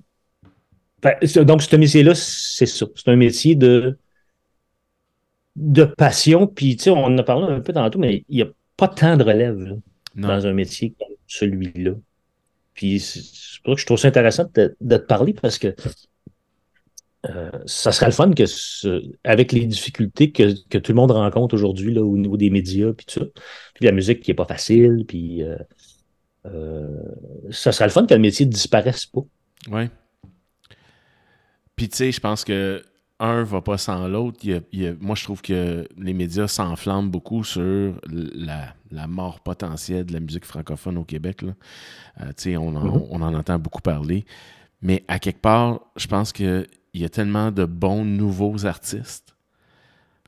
[1.44, 2.86] donc, ce métier-là, c'est ça.
[2.94, 3.98] C'est un métier de,
[5.56, 6.46] de passion.
[6.46, 8.88] Puis, tu sais, on en a parlé un peu tantôt, mais il n'y a pas
[8.88, 9.78] tant de relève
[10.14, 11.92] dans un métier comme celui-là.
[12.74, 15.74] Puis, c'est pour ça que je trouve ça intéressant de, te parler parce que
[17.28, 18.44] euh, ça serait le fun que,
[19.24, 23.20] avec les difficultés que, tout le monde rencontre aujourd'hui au niveau des médias, puis tout
[23.20, 23.26] ça,
[23.74, 25.56] puis la musique qui n'est pas facile, puis euh,
[26.46, 26.88] euh,
[27.50, 29.20] ça serait le fun que le métier ne disparaisse pas.
[29.70, 29.84] Oui.
[31.76, 32.82] Puis tu sais, je pense que
[33.22, 34.40] un va pas sans l'autre.
[35.00, 40.44] moi, je trouve que les médias s'enflamment beaucoup sur la, mort potentielle de la musique
[40.44, 41.42] francophone au Québec.
[41.42, 41.52] Là.
[42.18, 43.06] on, en, mm-hmm.
[43.10, 44.24] on en entend beaucoup parler.
[44.82, 49.36] Mais à quelque part, je pense qu'il y a tellement de bons nouveaux artistes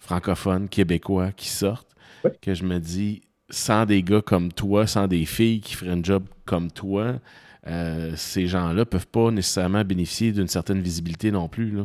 [0.01, 1.97] francophones, québécois qui sortent
[2.41, 6.03] que je me dis, sans des gars comme toi, sans des filles qui feraient un
[6.03, 7.15] job comme toi,
[7.67, 11.79] euh, ces gens-là peuvent pas nécessairement bénéficier d'une certaine visibilité non plus.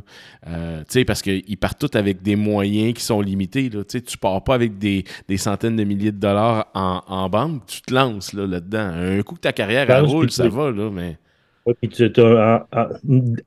[0.48, 3.70] Euh, parce qu'ils partent tous avec des moyens qui sont limités.
[3.70, 3.84] Là.
[3.84, 5.06] Tu pars pas avec des,
[5.38, 8.92] centaines de milliers de dollars en, banque, tu te lances là-dedans.
[8.94, 11.18] un coup que ta carrière roule, ça va, là, mais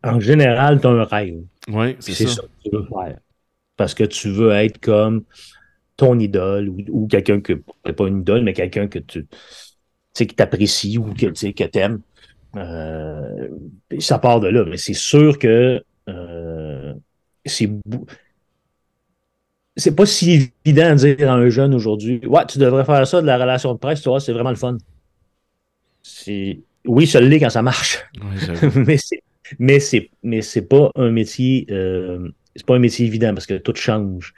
[0.02, 1.42] en, général, tu as un rêve.
[1.68, 2.42] Oui, c'est ça.
[2.42, 3.18] que tu veux faire.
[3.76, 5.24] Parce que tu veux être comme
[5.96, 9.26] ton idole ou, quelqu'un que, pas une idole, mais quelqu'un que tu
[10.12, 12.00] sais, qui t'apprécie ou que tu aimes.
[12.56, 13.48] Euh,
[13.98, 14.64] ça part de là.
[14.66, 16.94] Mais c'est sûr que euh,
[17.46, 17.70] c'est
[19.76, 23.20] c'est pas si évident de dire à un jeune aujourd'hui Ouais, tu devrais faire ça
[23.22, 24.76] de la relation de presse, tu vois, c'est vraiment le fun.
[26.86, 27.98] Oui, ça l'est quand ça marche.
[28.76, 29.22] mais c'est
[29.58, 33.54] mais c'est mais c'est pas un métier euh, c'est pas un métier évident parce que
[33.54, 34.34] tout change.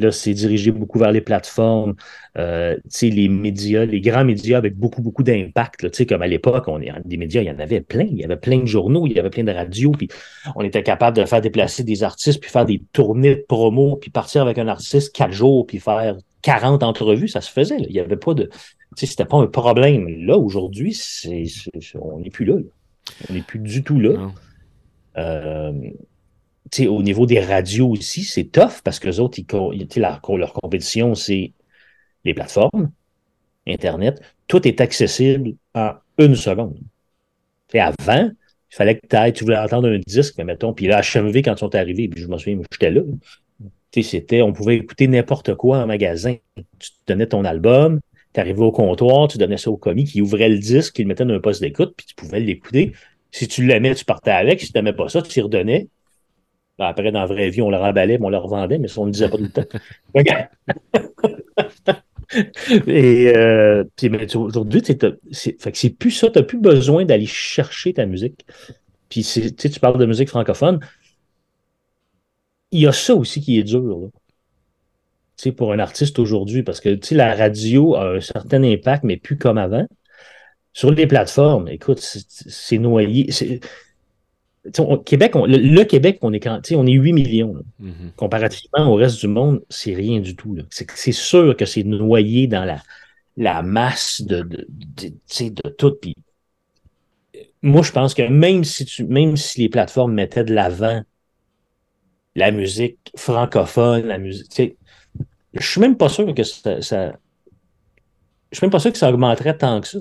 [0.00, 1.94] Là, c'est dirigé beaucoup vers les plateformes,
[2.38, 6.06] euh, les médias, les grands médias avec beaucoup, beaucoup d'impact.
[6.06, 8.06] Comme à l'époque, on des médias, il y en avait plein.
[8.10, 10.08] Il y avait plein de journaux, il y avait plein de radios, puis
[10.56, 14.10] on était capable de faire déplacer des artistes, puis faire des tournées de promo, puis
[14.10, 17.78] partir avec un artiste quatre jours, puis faire 40 entrevues, ça se faisait.
[17.78, 18.48] Il n'y avait pas de.
[18.96, 20.08] C'était pas un problème.
[20.24, 21.44] Là, aujourd'hui, c'est,
[22.00, 22.56] on n'est plus là,
[23.28, 24.30] On n'est plus du tout là.
[25.16, 25.72] Euh,
[26.86, 31.14] au niveau des radios aussi, c'est tough parce que les autres, ils, leur, leur compétition,
[31.14, 31.52] c'est
[32.24, 32.90] les plateformes,
[33.66, 34.20] Internet.
[34.46, 36.78] Tout est accessible en une seconde.
[37.72, 38.30] Et avant,
[38.70, 41.54] il fallait que ailles, tu voulais entendre un disque, mais mettons, puis là, HMV, quand
[41.54, 43.02] ils sont arrivés, puis je me souviens, j'étais là.
[43.92, 46.36] C'était, on pouvait écouter n'importe quoi en magasin.
[46.78, 48.00] Tu donnais ton album,
[48.32, 51.08] tu arrivais au comptoir, tu donnais ça au commis qui ouvrait le disque, qui le
[51.08, 52.92] mettait dans un poste d'écoute, puis tu pouvais l'écouter.
[53.32, 54.60] Si tu l'aimais, tu partais avec.
[54.60, 55.88] Si tu n'aimais pas ça, tu y redonnais.
[56.80, 59.02] Ben, après, dans la vraie vie, on le remballait, mais on le revendait, mais ça,
[59.02, 59.66] on ne le disait pas tout le temps.
[62.86, 63.84] Et euh,
[64.34, 68.46] aujourd'hui, c'est plus ça, tu n'as plus besoin d'aller chercher ta musique.
[69.10, 70.80] Puis tu parles de musique francophone.
[72.70, 73.82] Il y a ça aussi qui est dur.
[73.82, 75.52] Là.
[75.52, 79.58] Pour un artiste aujourd'hui, parce que la radio a un certain impact, mais plus comme
[79.58, 79.86] avant.
[80.72, 83.28] Sur les plateformes, écoute, c'est noyé.
[85.06, 87.54] Québec, le, Québec, on est, on est 8 millions.
[87.82, 88.12] Mm-hmm.
[88.16, 90.56] Comparativement au reste du monde, c'est rien du tout.
[90.70, 92.82] C'est sûr que c'est noyé dans la,
[93.36, 94.60] la masse de, de,
[94.98, 95.96] de, tout.
[97.62, 101.02] moi, je pense que même si, tu, même si les plateformes mettaient de l'avant
[102.34, 104.76] la musique francophone, la musique,
[105.54, 107.14] je suis même pas sûr que ça, ça
[108.52, 109.98] je suis même pas sûr que ça augmenterait tant que ça.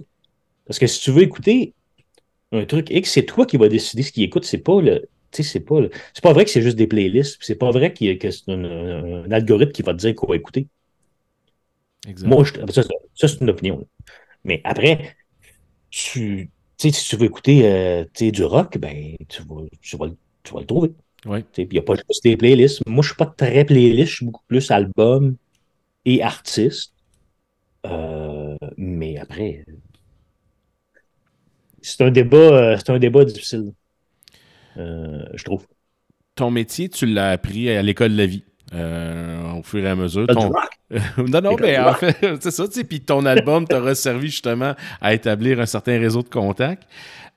[0.65, 1.74] Parce que si tu veux écouter
[2.51, 4.45] un truc X, c'est toi qui vas décider ce qu'il écoute.
[4.45, 5.07] C'est pas le.
[5.31, 5.75] C'est pas,
[6.13, 7.38] c'est pas vrai que c'est juste des playlists.
[7.41, 10.35] C'est pas vrai qu'il y a, que c'est un, algorithme qui va te dire quoi
[10.35, 10.67] écouter.
[12.23, 12.83] Moi, ça,
[13.15, 13.88] c'est une opinion.
[14.43, 15.15] Mais après,
[15.91, 20.07] tu, si tu veux écouter euh, du rock, ben, tu vas, tu vas,
[20.43, 20.93] tu vas le trouver.
[21.25, 22.81] Il n'y a pas juste des playlists.
[22.88, 25.35] Moi, je ne suis pas très playlist, je suis beaucoup plus album
[26.05, 26.93] et artiste.
[27.85, 29.65] Euh, mais après,
[31.81, 33.71] c'est un débat, euh, c'est un débat difficile,
[34.77, 35.65] euh, je trouve.
[36.35, 38.43] Ton métier, tu l'as appris à l'école de la vie.
[38.71, 40.27] Euh, au fur et à mesure.
[40.27, 40.51] Ton...
[41.17, 44.75] non, non, mais en fait, c'est ça, tu sais, puis ton album t'aura servi justement
[45.01, 46.83] à établir un certain réseau de contacts.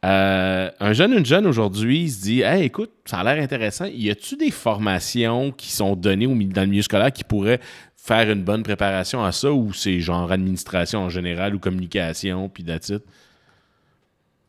[0.03, 3.87] un jeune, une jeune aujourd'hui se dit Hey, écoute, ça a l'air intéressant.
[3.87, 7.61] Y a-tu des formations qui sont données dans le milieu scolaire qui pourraient
[7.97, 12.63] faire une bonne préparation à ça ou c'est genre administration en général ou communication, puis
[12.63, 12.93] that's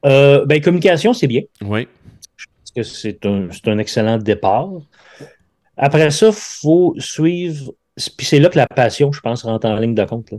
[0.05, 1.41] euh, ben, communication, c'est bien.
[1.61, 1.87] Oui.
[2.35, 4.69] Je pense que c'est un, un, excellent départ.
[5.77, 7.73] Après ça, il faut suivre.
[8.17, 10.33] Puis c'est là que la passion, je pense, rentre en ligne de compte.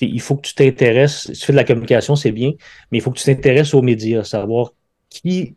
[0.00, 1.32] Il faut que tu t'intéresses.
[1.32, 2.52] Si tu fais de la communication, c'est bien,
[2.90, 4.72] mais il faut que tu t'intéresses aux médias, savoir
[5.08, 5.56] qui,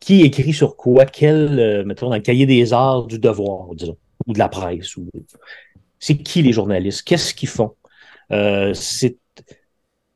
[0.00, 3.98] qui écrit sur quoi, quel, euh, mettons, dans le cahier des arts du devoir, disons,
[4.26, 4.96] ou de la presse.
[4.96, 5.08] Ou...
[5.98, 7.02] C'est qui les journalistes?
[7.02, 7.74] Qu'est-ce qu'ils font?
[8.32, 9.18] Euh, c'est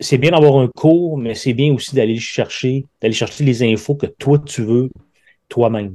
[0.00, 3.96] c'est bien d'avoir un cours, mais c'est bien aussi d'aller chercher, d'aller chercher les infos
[3.96, 4.90] que toi tu veux
[5.48, 5.94] toi-même.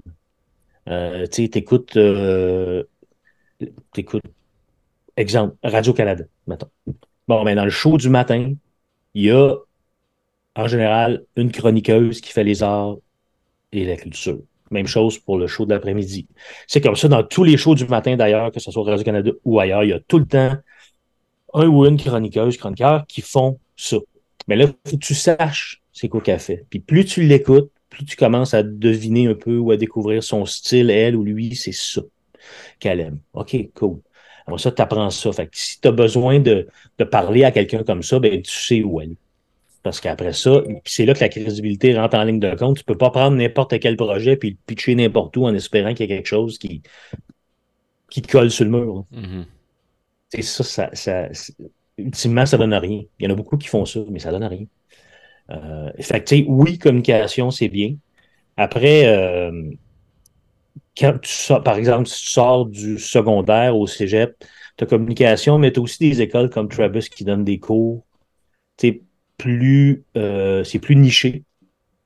[0.89, 2.83] Euh, tu écoutes, euh,
[3.95, 4.23] écoutes,
[5.15, 6.67] exemple, Radio-Canada, mettons.
[7.27, 8.53] Bon, mais dans le show du matin,
[9.13, 9.55] il y a,
[10.55, 12.97] en général, une chroniqueuse qui fait les arts
[13.71, 14.39] et la culture.
[14.71, 16.27] Même chose pour le show de l'après-midi.
[16.67, 19.59] C'est comme ça dans tous les shows du matin, d'ailleurs, que ce soit Radio-Canada ou
[19.59, 20.57] ailleurs, il y a tout le temps
[21.53, 23.97] un ou une chroniqueuse, chroniqueur qui font ça.
[24.47, 26.65] Mais là, il faut que tu saches c'est quoi qu'elle fait.
[26.69, 30.45] Puis plus tu l'écoutes, plus tu commences à deviner un peu ou à découvrir son
[30.45, 32.01] style, elle ou lui, c'est ça
[32.79, 33.19] qu'elle aime.
[33.33, 33.99] OK, cool.
[34.47, 35.31] Alors ça, tu apprends ça.
[35.31, 38.51] Fait que si tu as besoin de, de, parler à quelqu'un comme ça, ben, tu
[38.51, 39.17] sais où elle est.
[39.83, 42.77] Parce qu'après ça, c'est là que la crédibilité rentre en ligne de compte.
[42.77, 46.09] Tu peux pas prendre n'importe quel projet puis le pitcher n'importe où en espérant qu'il
[46.09, 46.81] y ait quelque chose qui,
[48.09, 49.05] qui colle sur le mur.
[50.29, 51.29] C'est ça, ça, ça,
[51.97, 53.03] ultimement, ça donne rien.
[53.19, 54.65] Il y en a beaucoup qui font ça, mais ça donne rien.
[55.51, 55.91] Euh,
[56.47, 57.95] oui, communication, c'est bien.
[58.57, 59.71] Après, euh,
[60.97, 64.35] quand tu sors, par exemple, si tu sors du secondaire au cégep,
[64.77, 68.05] tu as communication, mais tu as aussi des écoles comme Travis qui donnent des cours.
[69.37, 71.43] plus, euh, c'est plus niché.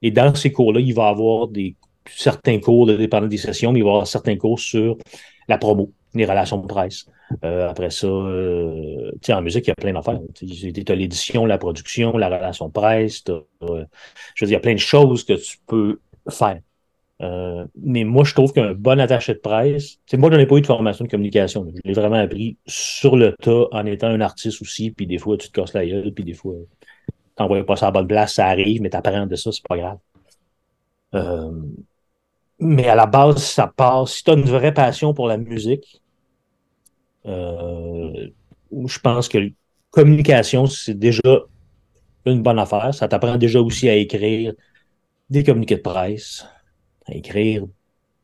[0.01, 1.75] Et dans ces cours-là, il va y avoir des,
[2.07, 4.97] certains cours, dépendant des sessions, mais il va y avoir certains cours sur
[5.47, 7.05] la promo, les relations de presse.
[7.43, 10.19] Euh, après ça, euh, en musique, il y a plein d'affaires.
[10.35, 13.23] Tu as l'édition, la production, la relation de presse.
[13.29, 15.99] Euh, je veux dire, il y a plein de choses que tu peux
[16.29, 16.59] faire.
[17.19, 20.67] Mais moi, je trouve qu'un bon attaché de presse, moi, je n'ai pas eu de
[20.67, 21.65] formation de communication.
[21.73, 24.91] Je l'ai vraiment appris sur le tas en étant un artiste aussi.
[24.91, 26.55] Puis des fois, tu te casses la gueule, puis des fois,
[27.07, 29.51] tu n'envoies pas ça à la bonne place, ça arrive, mais tu apprends de ça,
[29.51, 29.97] c'est pas grave.
[32.59, 34.13] Mais à la base, ça passe.
[34.13, 36.01] Si tu as une vraie passion pour la musique,
[37.27, 39.51] je pense que
[39.91, 41.21] communication, c'est déjà
[42.25, 42.93] une bonne affaire.
[42.93, 44.53] Ça t'apprend déjà aussi à écrire
[45.29, 46.45] des communiqués de presse,
[47.05, 47.65] à écrire,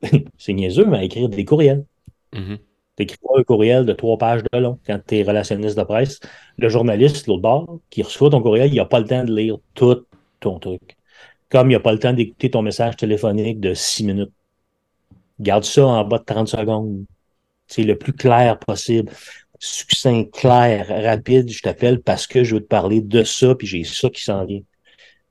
[0.37, 1.85] c'est niaiseux, mais à écrire des courriels.
[2.33, 2.57] Mm-hmm.
[2.95, 5.83] Tu n'écris pas un courriel de trois pages de long quand tu es relationniste de
[5.83, 6.19] presse.
[6.57, 9.57] Le journaliste, l'autre bord, qui reçoit ton courriel, il n'a pas le temps de lire
[9.73, 10.05] tout
[10.39, 10.95] ton truc.
[11.49, 14.31] Comme il n'a pas le temps d'écouter ton message téléphonique de six minutes.
[15.39, 17.05] Garde ça en bas de 30 secondes.
[17.73, 19.11] C'est le plus clair possible.
[19.57, 23.83] Succinct, clair, rapide, je t'appelle parce que je veux te parler de ça, puis j'ai
[23.83, 24.61] ça qui s'en vient.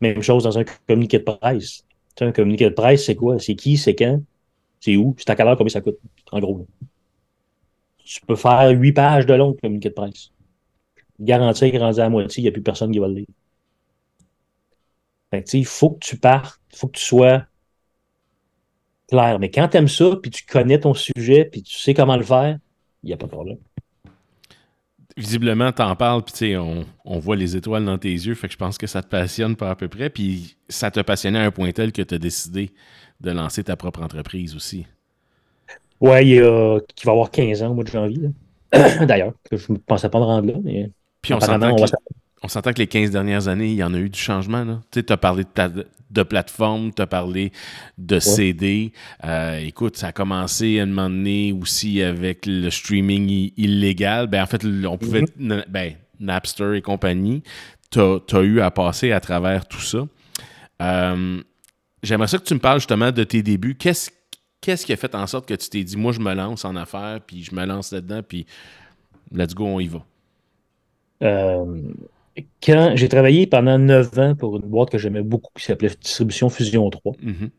[0.00, 1.83] Même chose dans un communiqué de presse.
[1.83, 1.85] Tu
[2.18, 3.38] sais, un communiqué de presse, c'est quoi?
[3.38, 3.76] C'est qui?
[3.76, 4.20] C'est quand?
[4.81, 5.14] C'est où?
[5.18, 5.57] C'est à quelle heure?
[5.57, 5.98] Combien ça coûte?
[6.33, 6.66] En gros.
[8.05, 10.33] Tu peux faire huit pages de long communiqué de presse.
[11.20, 13.26] Garantir rendu à moitié, il n'y a plus personne qui va le lire.
[15.31, 17.46] Fait il faut que tu partes, il faut que tu sois
[19.12, 22.25] Mais quand tu aimes ça, puis tu connais ton sujet, puis tu sais comment le
[22.25, 22.59] faire,
[23.03, 23.59] il n'y a pas de problème.
[25.16, 28.55] Visiblement, tu en parles, puis on, on voit les étoiles dans tes yeux, fait que
[28.55, 31.42] je pense que ça te passionne pas à peu près, puis ça te passionnait à
[31.42, 32.70] un point tel que tu as décidé
[33.20, 34.87] de lancer ta propre entreprise aussi.
[36.01, 38.31] Ouais, il, a, qui va avoir 15 ans au mois de janvier.
[38.72, 40.90] D'ailleurs, je ne pensais pas me rendre là, mais.
[41.20, 41.83] Puis on s'entend que,
[42.42, 44.81] on s'entend que les 15 dernières années, il y en a eu du changement.
[44.90, 45.68] Tu as parlé de, ta,
[46.12, 47.53] de plateforme, tu as parlé
[47.98, 48.92] de CD.
[49.25, 54.27] Euh, écoute, ça a commencé à un moment donné aussi avec le streaming illégal.
[54.27, 55.22] Ben, en fait, on pouvait.
[55.22, 55.64] Mm-hmm.
[55.68, 57.42] Ben, Napster et compagnie.
[57.90, 60.07] Tu as, eu à passer à travers tout ça.
[60.81, 61.42] Euh,
[62.03, 63.75] j'aimerais ça que tu me parles justement de tes débuts.
[63.75, 64.11] Qu'est-ce
[64.62, 66.75] qu'est-ce qui a fait en sorte que tu t'es dit, moi, je me lance en
[66.77, 68.46] affaires, puis je me lance là-dedans, puis
[69.31, 70.05] let's go, on y va?
[71.22, 71.83] Euh,
[72.62, 76.49] quand j'ai travaillé pendant neuf ans pour une boîte que j'aimais beaucoup qui s'appelait Distribution
[76.49, 77.12] Fusion 3.
[77.12, 77.51] Mm-hmm.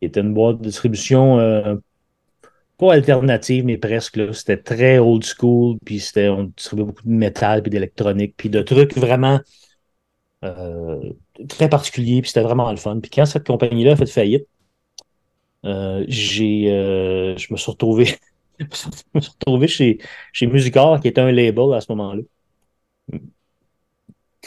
[0.00, 1.76] Qui était une boîte de distribution euh,
[2.78, 4.34] pas alternative, mais presque.
[4.34, 8.62] C'était très old school, puis c'était, on distribuait beaucoup de métal, puis d'électronique, puis de
[8.62, 9.40] trucs vraiment
[10.44, 11.10] euh,
[11.48, 13.00] très particuliers, puis c'était vraiment le fun.
[13.00, 14.46] Puis quand cette compagnie-là a fait faillite,
[15.64, 16.66] euh, j'ai,
[17.36, 18.06] je me suis retrouvé,
[18.60, 18.64] je
[19.14, 19.98] me suis retrouvé chez,
[20.32, 22.22] chez Musicor, qui était un label à ce moment-là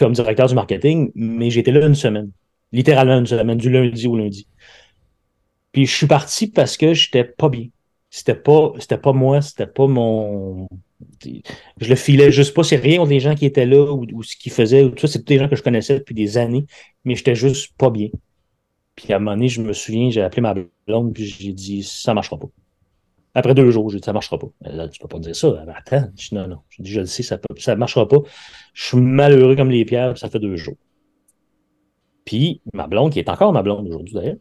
[0.01, 2.31] comme directeur du marketing, mais j'étais là une semaine.
[2.71, 4.47] Littéralement une semaine, du lundi au lundi.
[5.71, 7.67] Puis je suis parti parce que j'étais pas bien.
[8.09, 10.67] C'était pas, c'était pas moi, c'était pas mon.
[11.23, 12.63] Je le filais juste pas.
[12.63, 14.89] C'est rien contre les gens qui étaient là ou, ce qu'ils faisaient.
[14.89, 16.65] Tout ça, c'est des gens que je connaissais depuis des années,
[17.05, 18.09] mais j'étais juste pas bien.
[18.95, 20.55] Puis à un moment donné, je me souviens, j'ai appelé ma
[20.87, 22.47] blonde, puis j'ai dit ça marchera pas.
[23.33, 24.47] Après deux jours, j'ai dit, ça ne marchera pas.
[24.61, 25.63] Là, tu peux pas dire ça.
[25.73, 26.59] attends, je dis, non, non.
[26.69, 28.17] Je dis, je le sais, ça ne marchera pas.
[28.73, 30.75] Je suis malheureux comme les pierres, ça fait deux jours.
[32.25, 34.35] Puis, ma blonde, qui est encore ma blonde aujourd'hui d'ailleurs,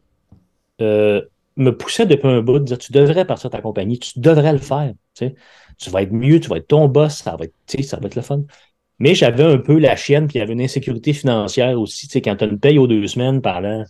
[0.81, 1.21] euh,
[1.57, 4.53] me poussait depuis un bout de dire, tu devrais partir de ta compagnie, tu devrais
[4.53, 4.93] le faire.
[5.15, 8.15] Tu, vas être mieux, tu vas être ton boss, ça va être, ça va être
[8.15, 8.43] le fun.
[8.99, 12.07] Mais j'avais un peu la chienne, puis il y avait une insécurité financière aussi.
[12.21, 13.85] Quand tu as une paye aux deux semaines là,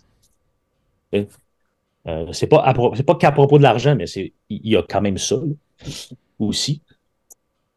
[2.08, 5.36] Euh, c'est pas, pas qu'à propos de l'argent, mais il y a quand même ça
[6.38, 6.82] aussi.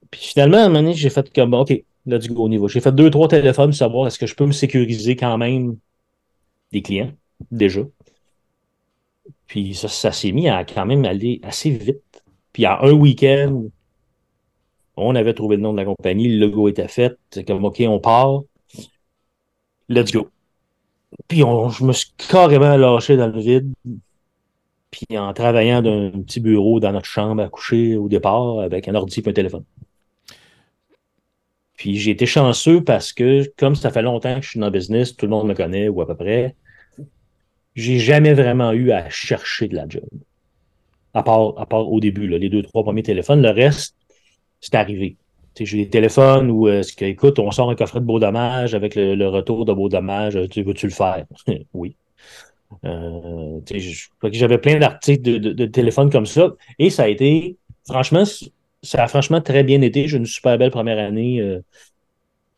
[0.10, 2.68] Puis finalement, à un moment donné, j'ai fait comme OK, let's go au niveau.
[2.68, 5.78] J'ai fait deux, trois téléphones pour savoir est-ce que je peux me sécuriser quand même
[6.72, 7.12] des clients,
[7.52, 7.82] déjà.
[9.48, 12.24] Puis ça, ça s'est mis à quand même aller assez vite.
[12.52, 13.66] Puis en un week-end,
[14.98, 17.18] on avait trouvé le nom de la compagnie, le logo était fait.
[17.30, 18.42] C'est comme OK, on part.
[19.90, 20.30] Let's go.
[21.28, 23.74] Puis je me suis carrément lâché dans le vide.
[24.96, 28.96] Puis en travaillant d'un petit bureau dans notre chambre à coucher au départ avec un
[28.96, 29.66] ordi et un téléphone.
[31.74, 34.72] Puis j'ai été chanceux parce que, comme ça fait longtemps que je suis dans le
[34.72, 36.56] business, tout le monde me connaît ou à peu près,
[37.76, 40.08] j'ai jamais vraiment eu à chercher de la job.
[41.14, 43.42] À part, à part au début, les deux, trois premiers téléphones.
[43.42, 43.98] Le reste,
[44.62, 45.18] c'est arrivé.
[45.60, 49.28] J'ai des téléphones où, euh, écoute, on sort un coffret de beau dommage avec le,
[49.28, 50.40] retour de beau dommage.
[50.52, 51.26] Tu veux-tu le faire?
[51.74, 51.98] oui.
[52.84, 53.60] Euh,
[54.32, 56.54] j'avais plein d'articles de, téléphones comme ça.
[56.80, 57.58] Et ça a été,
[57.88, 58.24] franchement,
[58.84, 60.08] ça a franchement très bien été.
[60.08, 61.62] J'ai une super belle première année euh,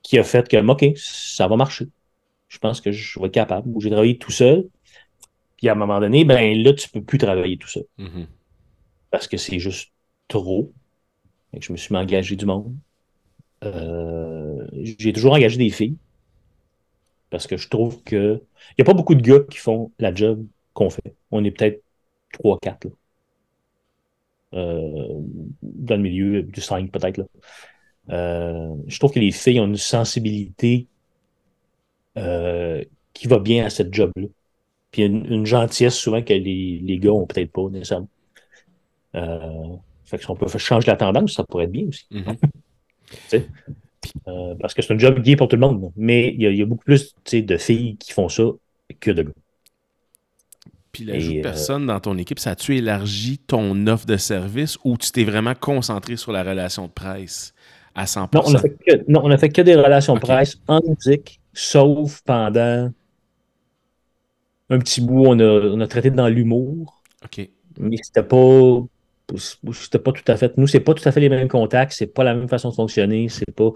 [0.01, 1.87] qui a fait que, OK, ça va marcher.
[2.47, 3.69] Je pense que je vais être capable.
[3.79, 4.67] J'ai travaillé tout seul.
[5.57, 7.85] Puis à un moment donné, ben là, tu ne peux plus travailler tout seul.
[7.99, 8.27] Mm-hmm.
[9.11, 9.91] Parce que c'est juste
[10.27, 10.71] trop.
[11.57, 12.75] je me suis engagé du monde.
[13.63, 15.95] Euh, j'ai toujours engagé des filles.
[17.29, 18.41] Parce que je trouve que.
[18.71, 21.15] Il n'y a pas beaucoup de gars qui font la job qu'on fait.
[21.31, 21.81] On est peut-être
[22.43, 22.91] 3-4.
[24.53, 25.21] Euh,
[25.61, 27.27] dans le milieu du 5 peut-être.
[28.09, 30.87] Euh, je trouve que les filles ont une sensibilité
[32.17, 34.27] euh, qui va bien à cette job-là.
[34.91, 38.07] Puis une, gentillesse souvent que les, les gars ont peut-être pas nécessairement.
[39.13, 42.07] fait que si on peut changer la tendance, ça pourrait être bien aussi.
[44.05, 44.57] Mm-hmm.
[44.59, 45.91] parce que c'est un job gay pour tout le monde.
[45.95, 48.43] Mais il y, a beaucoup plus de filles qui font ça
[48.99, 49.31] que de gars.
[50.91, 54.77] Puis l'ajout de euh, personnes dans ton équipe, ça a-tu élargi ton offre de service
[54.83, 57.53] ou tu t'es vraiment concentré sur la relation de presse
[57.93, 58.29] à 100%?
[58.33, 60.79] Non, on a fait que, non, on a fait que des relations de presse en
[60.87, 62.91] musique, sauf pendant
[64.69, 67.01] un petit bout, on a, on a traité dans l'humour.
[67.23, 67.47] OK.
[67.79, 68.81] Mais c'était pas
[69.35, 70.57] c'était pas tout à fait.
[70.57, 72.75] Nous, c'est pas tout à fait les mêmes contacts, c'est pas la même façon de
[72.75, 73.71] fonctionner, c'est pas.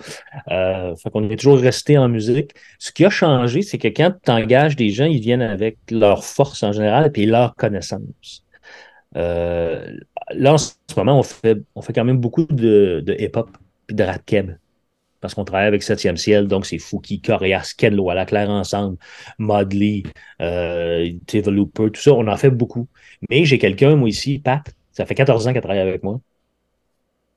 [0.49, 2.51] Euh, fait qu'on est toujours resté en musique.
[2.79, 6.23] Ce qui a changé, c'est que quand tu engages des gens, ils viennent avec leur
[6.23, 8.45] force en général et puis leur connaissance.
[9.17, 9.97] Euh,
[10.33, 13.49] là, en ce moment, on fait, on fait quand même beaucoup de, de hip-hop
[13.87, 14.51] puis de rap keb
[15.21, 18.97] parce qu'on travaille avec Septième Ciel, donc c'est Fouki, Coréas, Kenlo, à la claire ensemble,
[19.37, 20.03] Modley,
[20.41, 22.87] euh, tout ça, on en fait beaucoup.
[23.29, 26.19] Mais j'ai quelqu'un, moi ici, Pat, ça fait 14 ans qu'elle travaille avec moi.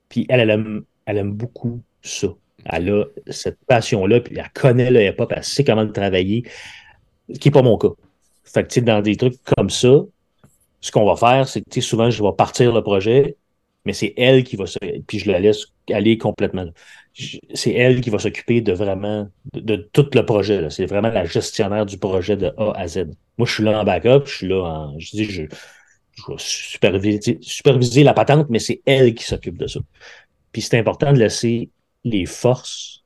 [0.08, 2.28] Puis elle, elle aime, elle aime beaucoup ça.
[2.66, 6.44] Elle a cette passion-là, puis elle connaît le hip-hop, elle sait comment le travailler,
[7.32, 7.90] ce qui n'est pas mon cas.
[8.44, 10.04] Fait que, dans des trucs comme ça,
[10.80, 13.36] ce qu'on va faire, c'est que, souvent, je vais partir le projet,
[13.84, 14.78] mais c'est elle qui va se...
[15.06, 16.66] Puis je la laisse aller complètement.
[17.54, 20.68] C'est elle qui va s'occuper de vraiment, de, tout le projet.
[20.70, 23.06] C'est vraiment la gestionnaire du projet de A à Z.
[23.38, 24.98] Moi, je suis là en backup, je suis là en...
[24.98, 25.42] Je dis, je,
[26.16, 29.80] je vais superviser, superviser la patente, mais c'est elle qui s'occupe de ça.
[30.52, 31.70] Puis c'est important de laisser
[32.04, 33.04] les forces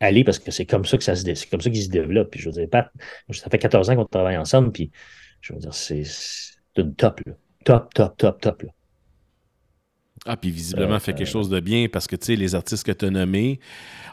[0.00, 2.30] aller parce que c'est comme ça que ça se c'est comme ça qu'ils se développent.
[2.30, 2.90] Puis je veux dire, Pat,
[3.30, 4.90] ça fait 14 ans qu'on travaille ensemble, puis
[5.40, 6.04] je veux dire, c'est
[6.76, 7.32] une top, là.
[7.64, 8.70] Top, top, top, top, là.
[10.26, 12.84] Ah, puis visiblement, euh, fait quelque chose de bien parce que, tu sais, les artistes
[12.84, 13.60] que tu as nommés,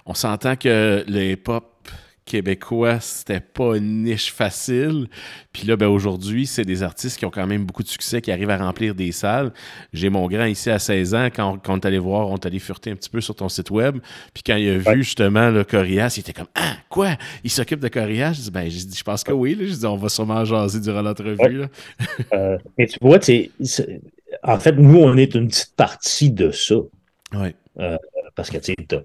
[0.06, 1.75] on s'entend que le hip-hop
[2.26, 5.08] québécois, c'était pas une niche facile.
[5.54, 8.32] Puis là, ben aujourd'hui, c'est des artistes qui ont quand même beaucoup de succès, qui
[8.32, 9.54] arrivent à remplir des salles.
[9.94, 12.46] J'ai mon grand ici à 16 ans, quand, quand on est allé voir, on est
[12.46, 14.00] allé fureter un petit peu sur ton site web.
[14.34, 17.16] Puis quand il a vu justement le Corias, il était comme Ah, quoi?
[17.44, 19.56] Il s'occupe de Corias Je dis Ben, je pense que oui.
[19.60, 21.66] Je dis On va sûrement jaser durant l'entrevue.
[22.34, 23.20] euh, mais tu vois,
[24.44, 26.76] en fait, nous, on est une petite partie de ça.
[27.34, 27.56] Oui.
[27.80, 27.98] Euh,
[28.36, 29.04] parce que tu sais,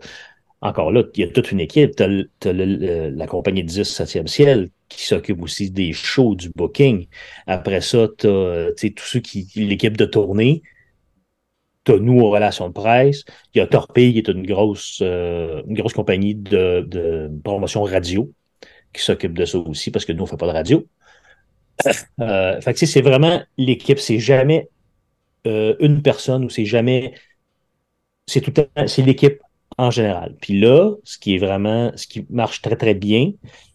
[0.62, 1.96] encore là, il y a toute une équipe.
[1.96, 7.06] Tu as, la compagnie 10 7e ciel qui s'occupe aussi des shows, du booking.
[7.46, 9.48] Après ça, tu as tous ceux qui.
[9.56, 10.62] l'équipe de tournée.
[11.84, 13.24] Tu as nous aux relations de presse.
[13.54, 18.30] Il y a Torpille, qui est une grosse, euh, une grosse compagnie de, promotion radio
[18.92, 20.86] qui s'occupe de ça aussi parce que nous, on ne fait pas de radio.
[22.20, 23.98] Euh, fait c'est vraiment l'équipe.
[23.98, 24.68] C'est jamais
[25.46, 27.14] euh, une personne ou c'est jamais.
[28.26, 28.52] C'est tout
[28.86, 29.40] c'est l'équipe
[29.78, 30.36] en général.
[30.40, 33.32] Puis là, ce qui est vraiment, ce qui marche très, très bien,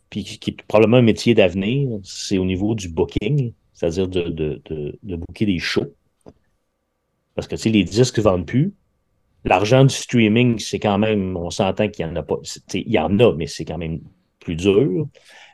[0.10, 4.62] puis qui est probablement un métier d'avenir, c'est au niveau du booking, c'est-à-dire de, de,
[5.04, 5.94] de, booker des shows.
[7.34, 8.74] Parce que, tu sais, les disques ne vendent plus.
[9.44, 12.38] L'argent du streaming, c'est quand même, on s'entend qu'il n'y en a pas.
[12.74, 14.00] Il y en a, mais c'est quand même
[14.40, 15.08] plus dur.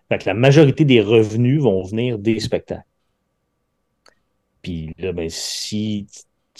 [0.10, 2.86] Fait que la majorité des revenus vont venir des spectacles.
[4.62, 6.08] Puis là, ben, si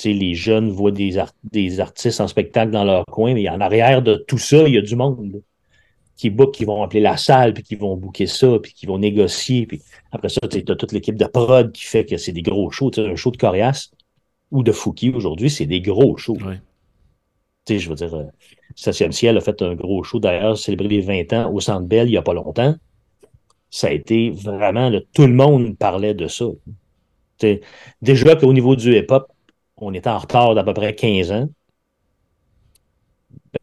[0.04, 4.16] les jeunes voient des, des artistes en spectacle dans leur coin, mais en arrière de
[4.16, 5.42] tout ça, il y a du monde
[6.22, 9.00] qui book, qui vont appeler la salle, puis qui vont booker ça, puis qui vont
[9.00, 9.66] négocier.
[9.66, 9.82] Puis
[10.12, 12.92] après ça, tu as toute l'équipe de prod qui fait que c'est des gros shows.
[12.98, 13.90] un show de Corias
[14.52, 16.38] ou de Fouki aujourd'hui, c'est des gros shows.
[17.68, 21.52] Je veux dire, euh, Ciel a fait un gros show d'ailleurs, célébrer les 20 ans
[21.52, 22.76] au Centre Bell il n'y a pas longtemps.
[23.72, 26.46] Ça a été vraiment, tout le monde parlait de ça.
[28.02, 29.31] déjà qu'au niveau du hip-hop,
[29.82, 31.50] on était en retard d'à peu près 15 ans.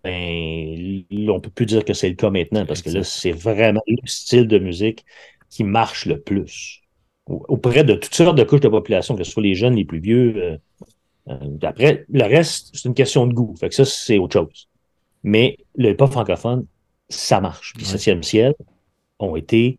[0.05, 3.33] Ben, on ne peut plus dire que c'est le cas maintenant parce que là, c'est
[3.33, 5.05] vraiment le style de musique
[5.49, 6.83] qui marche le plus
[7.29, 10.01] auprès de toutes sortes de couches de population, que ce soit les jeunes, les plus
[10.01, 10.35] vieux.
[10.37, 10.59] Euh,
[11.29, 13.55] euh, après, le reste, c'est une question de goût.
[13.59, 14.69] Fait que ça, c'est autre chose.
[15.23, 16.67] Mais le hip francophone,
[17.09, 17.75] ça marche.
[17.77, 18.55] Puis Septième Ciel
[19.19, 19.79] ont été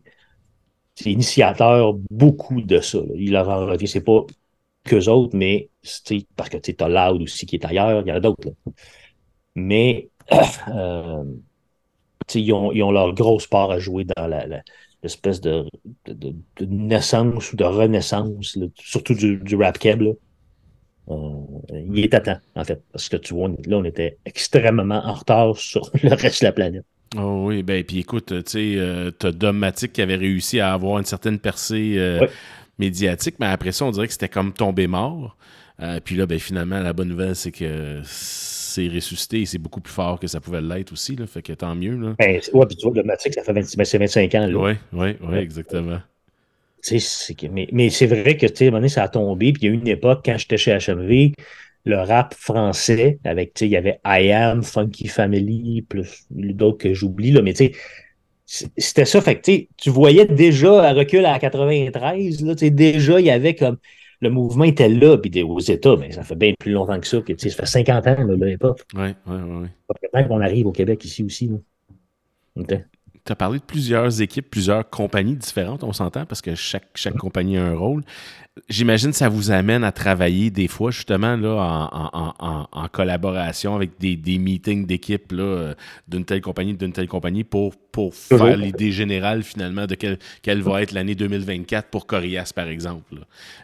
[1.04, 2.98] initiateurs beaucoup de ça.
[3.16, 3.88] Il leur en revient.
[3.88, 4.24] C'est pas
[4.84, 5.69] qu'eux autres, mais
[6.36, 8.52] parce que tu as Loud aussi qui est ailleurs, il y en a d'autres.
[9.54, 10.08] Mais
[10.68, 11.24] euh,
[12.34, 14.26] ils, ont, ils, ont, leur grosse part à jouer dans
[15.02, 15.64] l'espèce de,
[16.06, 20.02] de, naissance ou de renaissance, surtout du, rap keb.
[21.08, 21.14] Euh,
[21.72, 25.14] il est à temps, en fait, parce que tu vois, là, on était extrêmement en
[25.14, 26.84] retard sur le reste de la planète.
[27.16, 30.98] Oh oui, ben puis écoute, tu sais, euh, t'as Domatic qui avait réussi à avoir
[30.98, 31.98] une certaine percée
[32.78, 35.36] médiatique, mais après ça, on dirait que c'était comme tombé mort.
[36.04, 39.92] Puis là, ben finalement, la bonne nouvelle, c'est que c'est ressuscité et c'est beaucoup plus
[39.92, 41.16] fort que ça pouvait l'être aussi.
[41.16, 41.96] Là, fait que tant mieux.
[41.96, 42.14] Là.
[42.18, 44.48] Ben, ouais, puis tu vois, le Matic, ça fait 25 ans.
[44.52, 46.00] Oui, oui, oui, exactement.
[47.50, 49.52] mais, mais c'est vrai que, tu sais, ça a tombé.
[49.52, 51.32] Puis il y a eu une époque, quand j'étais chez HMV,
[51.84, 56.78] le rap français, avec, tu sais, il y avait I Am, Funky Family, plus d'autres
[56.78, 57.72] que j'oublie, là, mais tu
[58.46, 59.20] sais, c'était ça.
[59.20, 63.78] Fait que, tu voyais déjà à recul à 93, là, déjà, il y avait comme
[64.20, 67.20] le mouvement était là, puis aux États, mais ça fait bien plus longtemps que ça.
[67.22, 68.82] Que, ça fait 50 ans, là, l'époque.
[68.94, 69.68] Oui, oui, oui.
[69.88, 71.48] Peut-être qu'on arrive au Québec ici aussi.
[71.48, 71.56] Là.
[73.30, 77.16] Tu as parlé de plusieurs équipes, plusieurs compagnies différentes, on s'entend, parce que chaque, chaque
[77.16, 78.02] compagnie a un rôle.
[78.68, 81.88] J'imagine que ça vous amène à travailler des fois, justement, là,
[82.72, 85.32] en, collaboration avec des, meetings d'équipe
[86.08, 90.60] d'une telle compagnie, d'une telle compagnie, pour, pour faire l'idée générale, finalement, de quelle, quelle
[90.60, 93.14] va être l'année 2024 pour Corias, par exemple.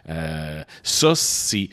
[0.07, 1.67] Euh, ça, c'est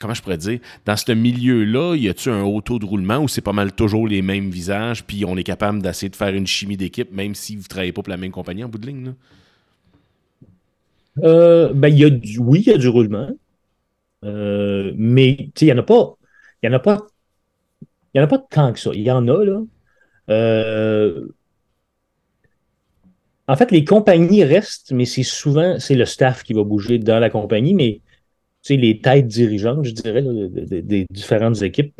[0.00, 3.28] comment je pourrais dire, dans ce milieu-là, y a-tu un haut taux de roulement où
[3.28, 6.46] c'est pas mal toujours les mêmes visages, puis on est capable d'essayer de faire une
[6.46, 8.86] chimie d'équipe, même si vous ne travaillez pas pour la même compagnie en bout de
[8.86, 9.14] ligne?
[11.22, 13.28] Euh, ben, y a du, oui, il y a du roulement.
[14.24, 16.16] Euh, mais il n'y en a pas.
[16.62, 18.90] Il a pas tant que ça.
[18.94, 19.62] Il y en a, là.
[20.30, 21.26] Euh,
[23.48, 27.18] en fait, les compagnies restent, mais c'est souvent c'est le staff qui va bouger dans
[27.18, 28.00] la compagnie, mais
[28.68, 31.94] les têtes dirigeantes, je dirais, des différentes équipes.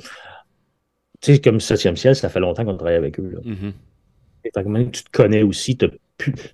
[1.21, 3.31] Tu sais, comme Septième Ciel, ça fait longtemps qu'on travaille avec eux.
[3.31, 3.41] Là.
[3.41, 4.91] Mm-hmm.
[4.91, 5.87] tu te connais aussi, tu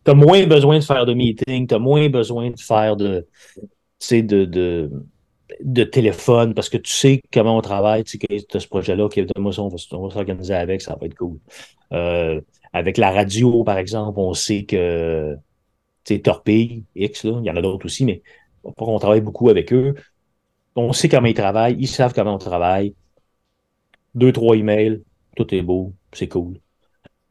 [0.06, 3.26] as, moins besoin de faire de meetings, tu as moins besoin de faire de,
[4.10, 4.90] de, de,
[5.62, 9.04] de téléphone parce que tu sais comment on travaille, tu sais tu as ce projet-là,
[9.04, 11.38] ok, moi, on va, s'organiser avec, ça va être cool.
[11.92, 12.40] Euh,
[12.72, 15.36] avec la radio, par exemple, on sait que
[16.04, 18.22] tu sais, Torpille, X, il y en a d'autres aussi, mais
[18.76, 19.94] on travaille beaucoup avec eux.
[20.74, 22.94] On sait comment ils travaillent, ils savent comment on travaille.
[24.14, 25.02] Deux, trois emails,
[25.36, 26.58] tout est beau, c'est cool.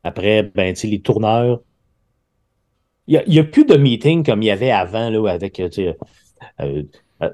[0.03, 1.61] Après, ben, les tourneurs,
[3.07, 5.69] il n'y a, plus de meetings comme il y avait avant, là, avec, euh,
[6.61, 6.83] euh,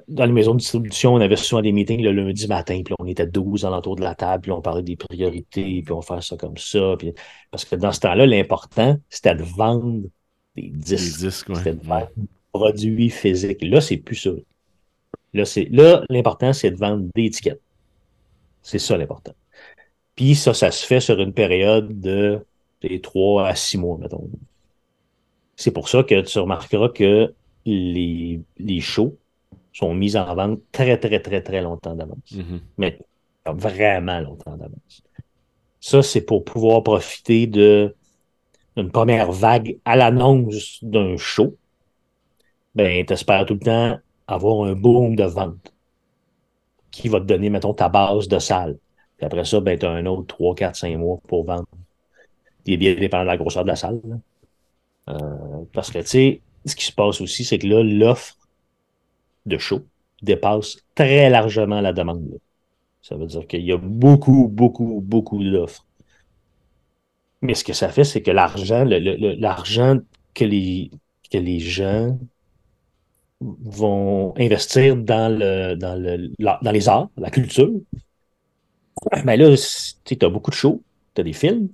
[0.08, 3.08] dans les maisons de distribution, on avait souvent des meetings le lundi matin, puis on
[3.08, 6.38] était 12 alentour de la table, puis on parlait des priorités, puis on fait ça
[6.38, 6.95] comme ça.
[7.49, 10.04] parce que dans ce temps-là, l'important, c'était de vendre
[10.56, 11.20] des disques.
[11.20, 12.10] Des disques C'était de vendre
[12.52, 13.62] produit physique.
[13.62, 14.32] Là, c'est plus ça.
[15.34, 17.62] Là, c'est, là, l'important, c'est de vendre des étiquettes.
[18.62, 19.34] C'est ça l'important.
[20.16, 22.45] Puis ça, ça se fait sur une période de
[23.02, 24.30] 3 à 6 mois, mettons.
[25.56, 27.34] C'est pour ça que tu remarqueras que
[27.66, 29.16] les, les shows
[29.74, 32.32] sont mis en vente très, très, très, très longtemps d'avance.
[32.32, 32.60] Mm-hmm.
[32.78, 32.99] Mais
[33.45, 35.04] vraiment longtemps d'avance.
[35.80, 37.95] Ça, c'est pour pouvoir profiter de
[38.78, 41.58] d'une première vague à l'annonce d'un show
[42.76, 45.74] ben, tu espères tout le temps avoir un boom de vente
[46.89, 48.78] qui va te donner, mettons, ta base de salle.
[49.17, 51.67] Puis après ça, ben, tu as un autre 3, 4, 5 mois pour vendre.
[52.65, 54.01] Des bien dépendant de la grosseur de la salle.
[55.09, 58.38] Euh, parce que, tu sais, ce qui se passe aussi, c'est que là, l'offre
[59.45, 59.82] de show
[60.22, 62.39] dépasse très largement la demande.
[63.01, 65.86] Ça veut dire qu'il y a beaucoup, beaucoup, beaucoup d'offres.
[67.41, 69.97] Mais ce que ça fait, c'est que l'argent, l'argent
[70.36, 70.91] que les,
[71.32, 72.17] que les gens
[73.41, 77.71] vont investir dans, le, dans, le, dans les arts, la culture.
[79.25, 79.55] Mais ben là,
[80.05, 80.81] tu as beaucoup de shows,
[81.15, 81.69] tu as des films,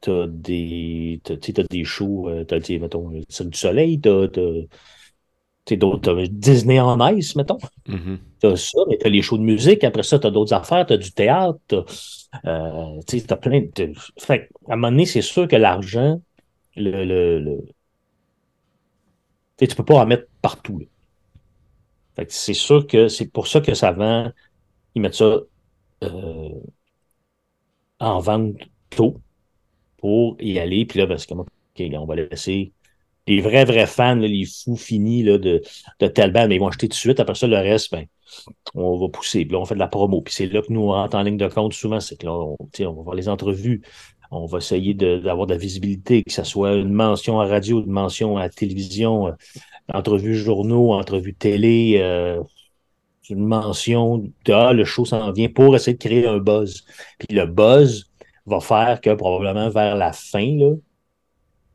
[0.00, 5.76] tu as des, as, des shows, tu as, mettons, le Cirque du Soleil, tu as,
[5.76, 7.58] d'autres, Disney en Ice, mettons.
[7.88, 8.18] Mm-hmm.
[8.38, 9.82] T'as ça, mais t'as les shows de musique.
[9.82, 11.84] Après ça, t'as d'autres affaires, t'as du théâtre, t'as,
[12.46, 13.92] euh, as plein de.
[14.18, 16.20] Fait, à un moment donné, c'est sûr que l'argent,
[16.76, 17.64] le, le, le...
[19.58, 20.80] tu peux pas en mettre partout.
[22.28, 24.32] C'est sûr que c'est pour ça que ça vend.
[24.94, 25.40] Ils mettent ça
[26.04, 26.50] euh,
[28.00, 28.56] en vente
[28.90, 29.20] tôt
[29.98, 30.86] pour y aller.
[30.86, 32.72] Puis là, parce que on va laisser
[33.26, 35.62] les vrais, vrais fans, les fous finis là, de,
[36.00, 37.20] de telle mais ils vont acheter tout de suite.
[37.20, 38.06] Après ça, le reste, ben,
[38.74, 39.44] on va pousser.
[39.44, 40.22] Puis là, on fait de la promo.
[40.22, 42.32] Puis c'est là que nous, on rentre en ligne de compte souvent, c'est que là,
[42.32, 43.82] on, on va voir les entrevues.
[44.30, 47.90] On va essayer d'avoir de, la visibilité, que ce soit une mention à radio, une
[47.90, 49.32] mention à télévision, euh,
[49.92, 52.42] entrevue journaux, entrevue télé, euh,
[53.30, 56.84] une mention de ah, le show s'en vient pour essayer de créer un buzz.
[57.18, 58.10] Puis le buzz
[58.46, 60.74] va faire que probablement vers la fin, là,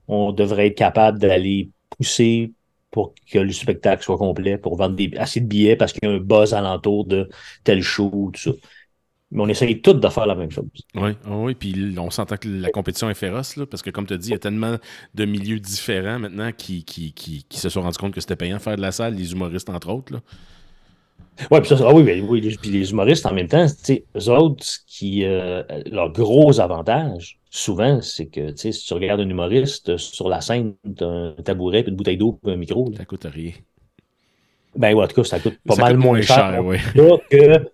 [0.08, 2.54] on devrait être capable d'aller pousser
[2.91, 6.16] pour que le spectacle soit complet, pour vendre assez de billets parce qu'il y a
[6.16, 7.30] un buzz alentour de
[7.64, 8.52] tel show, tout ça.
[9.32, 10.66] Mais on essaye tous de faire la même chose.
[10.96, 14.06] Oui, ah oui, puis on s'entend que la compétition est féroce, là, parce que comme
[14.06, 14.78] tu as dit, il y a tellement
[15.16, 18.76] de milieux différents maintenant qui, qui, qui, se sont rendus compte que c'était payant faire
[18.76, 20.14] de la salle, les humoristes entre autres.
[20.14, 20.20] Là.
[21.50, 25.24] Ouais, puis ça, ah oui, oui, puis les humoristes en même temps, eux autres, qui,
[25.24, 30.76] euh, leur gros avantage, souvent, c'est que si tu regardes un humoriste sur la scène,
[30.98, 32.92] tu as un tabouret, puis une bouteille d'eau, puis un micro.
[32.98, 33.52] Ça coûte rien.
[34.76, 36.78] Ben ouais, en tout cas, ça coûte pas mal moins cher, oui.
[37.30, 37.72] que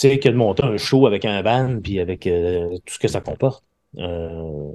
[0.00, 3.08] c'est que de monter un show avec un band, puis avec euh, tout ce que
[3.08, 3.64] ça comporte.
[3.96, 4.70] Euh,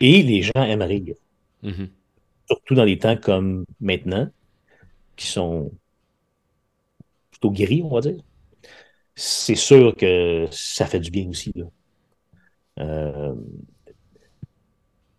[0.00, 1.14] et les gens aiment rire.
[1.62, 1.88] Mm-hmm.
[2.48, 4.28] Surtout dans des temps comme maintenant,
[5.14, 5.70] qui sont
[7.30, 8.20] plutôt guéris, on va dire.
[9.14, 11.52] C'est sûr que ça fait du bien aussi.
[11.54, 11.66] Là.
[12.80, 13.34] Euh,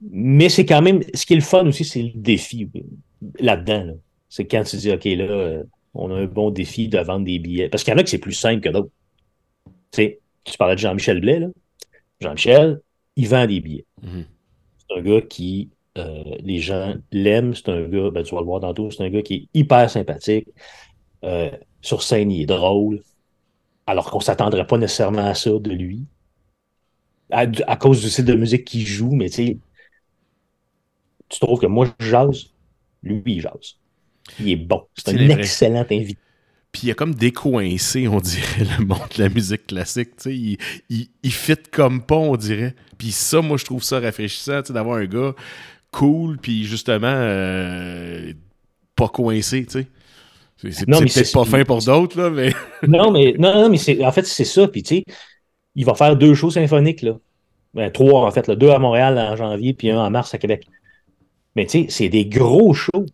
[0.02, 2.70] mais c'est quand même, ce qui est le fun aussi, c'est le défi
[3.40, 3.94] là-dedans.
[4.28, 7.70] C'est quand tu dis, OK, là, on a un bon défi de vendre des billets.
[7.70, 8.92] Parce qu'il y en a que c'est plus simple que d'autres.
[9.92, 11.48] Tu parlais de Jean-Michel Blais, là.
[12.20, 12.82] Jean-Michel,
[13.16, 13.86] il vend des billets.
[14.04, 14.26] Mm-hmm.
[14.78, 17.54] C'est un gars qui, euh, les gens l'aiment.
[17.54, 19.90] C'est un gars, ben, tu vas le voir tantôt, c'est un gars qui est hyper
[19.90, 20.48] sympathique.
[21.24, 23.04] Euh, sur scène, il est drôle.
[23.86, 26.06] Alors qu'on ne s'attendrait pas nécessairement à ça de lui
[27.30, 29.58] à, cause du style de musique qu'il joue, mais tu sais,
[31.30, 32.54] tu trouves que moi, je jase,
[33.04, 33.78] lui, il jase.
[34.40, 34.86] Il est bon.
[34.94, 36.20] C'est un excellent invité.
[36.72, 40.18] Puis il a comme décoincé, on dirait, le monde de la musique classique.
[40.18, 40.58] Tu sais, il,
[40.90, 42.76] il, il, fit comme pas, on dirait.
[42.98, 45.34] Puis ça, moi, je trouve ça rafraîchissant, tu sais, d'avoir un gars
[45.92, 48.34] cool, puis justement, euh,
[48.96, 49.88] pas coincé, tu sais.
[50.58, 52.52] C'est peut-être pas fin pour d'autres, là, mais.
[52.88, 54.68] non, mais, non, non, mais en fait, c'est ça.
[54.68, 55.04] Puis, tu sais,
[55.76, 57.18] il va faire deux shows symphoniques, là.
[57.76, 58.56] Ben, trois, en fait, là.
[58.56, 60.68] deux à Montréal en janvier, puis un en mars à Québec.
[61.56, 63.06] Mais tu sais, c'est des gros shows.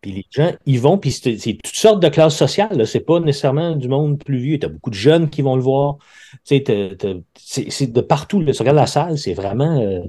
[0.00, 2.86] Puis les gens, ils vont, puis c'est toutes sortes de classes sociales.
[2.86, 4.58] C'est pas nécessairement du monde plus vieux.
[4.58, 5.96] Tu as beaucoup de jeunes qui vont le voir.
[6.44, 8.40] C'est de partout.
[8.40, 8.52] Là.
[8.52, 10.00] Tu regardes la salle, c'est vraiment euh,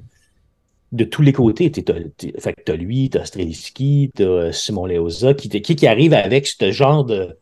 [0.91, 1.71] de tous les côtés.
[1.71, 6.71] Tu as, lui, tu as Streliski, tu as Simon Leosa, qui, qui, arrive avec ce
[6.71, 7.37] genre de,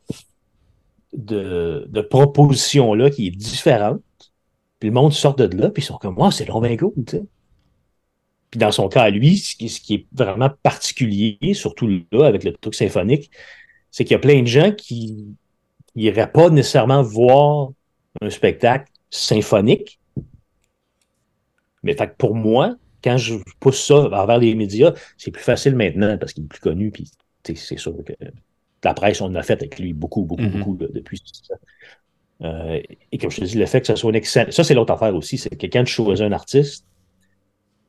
[1.13, 4.01] de, de proposition-là qui est différente.
[4.79, 6.93] Puis le monde sort de là, puis ils sont comme, moi, c'est long bien cool,
[7.07, 7.23] tu sais.
[8.55, 12.25] Puis dans son cas à lui, ce qui, ce qui est vraiment particulier, surtout là,
[12.25, 13.29] avec le truc symphonique,
[13.91, 15.25] c'est qu'il y a plein de gens qui
[15.93, 17.71] n'iraient pas nécessairement voir
[18.21, 19.99] un spectacle symphonique.
[21.83, 26.17] Mais fait pour moi, quand je pousse ça envers les médias, c'est plus facile maintenant
[26.17, 27.11] parce qu'il est plus connu, puis
[27.43, 28.13] c'est sûr que
[28.85, 30.63] la presse, on a fait avec lui beaucoup, beaucoup, mm-hmm.
[30.63, 31.55] beaucoup depuis ça.
[32.41, 32.81] Euh,
[33.11, 34.49] et comme je te dis, le fait que ce soit un excellent.
[34.49, 35.37] Ça, c'est l'autre affaire aussi.
[35.37, 36.85] C'est que quand tu choisis un artiste,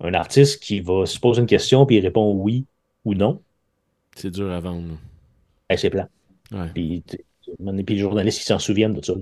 [0.00, 2.66] un artiste qui va se poser une question puis il répond oui
[3.04, 3.42] ou non.
[4.14, 4.98] C'est dur à vendre.
[5.76, 6.08] c'est plat.
[6.74, 7.02] Puis,
[7.58, 9.14] les journalistes, ils s'en souviennent de ça.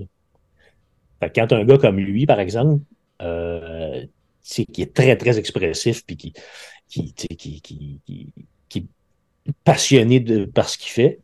[1.19, 2.81] Fait quand un gars comme lui, par exemple,
[3.21, 4.05] euh,
[4.43, 6.33] qui est très, très expressif puis qui,
[6.87, 8.01] qui, qui, qui,
[8.69, 11.19] qui est passionné de, par ce qu'il fait,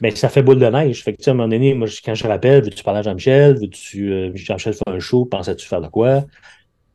[0.00, 1.02] mais ça fait boule de neige.
[1.02, 3.58] Fait que, à un moment donné, moi, quand je rappelle, veux-tu parler à Jean-Michel?
[3.58, 6.24] Veux-tu, euh, Jean-Michel fait un show, pensais-tu faire de quoi?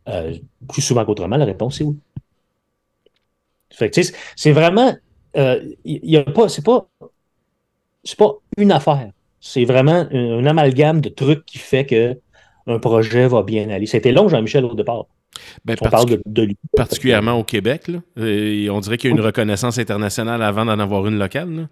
[0.10, 0.34] Euh,
[0.72, 1.96] plus souvent qu'autrement, la réponse est oui.
[3.70, 4.02] Fait que,
[4.36, 4.96] c'est vraiment,
[5.38, 6.88] euh, y a pas, c'est pas,
[8.04, 9.10] c'est pas une affaire.
[9.40, 12.18] C'est vraiment un, amalgame de trucs qui fait que
[12.68, 13.88] un projet va bien aller.
[13.88, 15.06] C'était long, Jean-Michel, au départ.
[15.66, 16.56] Ben, on parle de, lui.
[16.76, 18.00] Particulièrement au Québec, là.
[18.24, 21.52] Et on dirait qu'il y a une reconnaissance internationale avant d'en avoir une locale.
[21.52, 21.68] Là.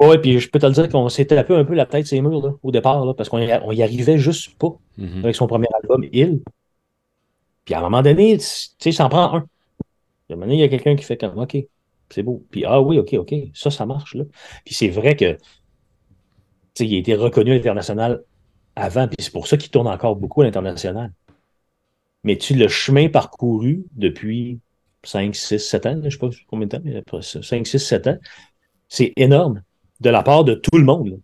[0.00, 2.20] Oui, puis je peux te le dire qu'on s'était tapé un peu la tête ces
[2.22, 5.24] murs là, au départ, là, parce qu'on y, on y arrivait juste pas Mhm.
[5.24, 6.40] avec son premier album, Il.
[7.70, 8.44] Puis à un moment donné, tu
[8.80, 9.38] sais, ça en prend un.
[9.38, 11.56] À un moment donné, il y a quelqu'un qui fait comme OK,
[12.08, 12.44] c'est beau.
[12.50, 14.24] Puis ah oui, OK, OK, ça, ça marche là.
[14.64, 15.38] Puis c'est vrai que
[16.80, 18.24] il a été reconnu à l'international
[18.74, 21.12] avant, puis c'est pour ça qu'il tourne encore beaucoup à l'international.
[22.24, 24.58] Mais tu le chemin parcouru depuis
[25.04, 27.64] 5, 6, 7 ans, je ne sais pas combien de temps, mais après ça, 5,
[27.64, 28.18] 6, 7 ans,
[28.88, 29.62] c'est énorme
[30.00, 31.20] de la part de tout le monde.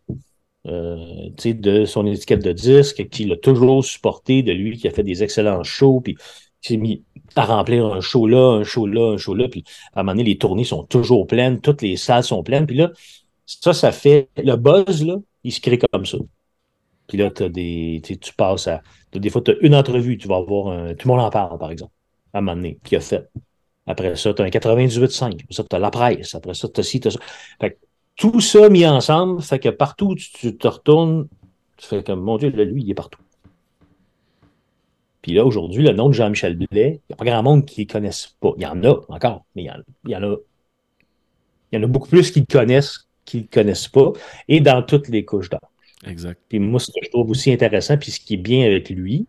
[0.68, 5.04] Euh, de son étiquette de disque, qui l'a toujours supporté, de lui qui a fait
[5.04, 6.16] des excellents shows, puis
[6.60, 7.04] qui s'est mis
[7.36, 9.62] à remplir un show là, un show là, un show là, puis
[9.94, 12.76] à un moment donné, les tournées sont toujours pleines, toutes les salles sont pleines, puis
[12.76, 12.90] là,
[13.46, 16.18] ça, ça fait, le buzz, là, il se crée comme ça.
[17.06, 20.36] Puis là, t'as des, tu passes à, des fois, tu as une entrevue, tu vas
[20.36, 21.92] avoir un, tout le monde en parle, par exemple,
[22.32, 23.28] à un moment donné, qui a fait.
[23.86, 26.80] Après ça, tu as un 98.5, après ça, tu as la presse, après ça, tu
[26.80, 27.20] as ci, tu as ça.
[27.60, 27.76] Fait que
[28.16, 31.28] tout ça mis ensemble fait que partout où tu, tu te retournes,
[31.76, 33.20] tu fais comme, mon Dieu, là, lui, il est partout.
[35.22, 37.82] Puis là, aujourd'hui, le nom de Jean-Michel Blais, il n'y a pas grand monde qui
[37.82, 38.52] ne connaisse pas.
[38.56, 40.36] Il y en a encore, mais il y en, il y en a,
[41.72, 44.12] il y en a beaucoup plus qui le connaissent qui ne le connaissent pas,
[44.48, 45.60] et dans toutes les couches d'âge.
[46.06, 46.40] Exact.
[46.48, 49.26] Puis moi, ce que je trouve aussi intéressant, puis ce qui est bien avec lui,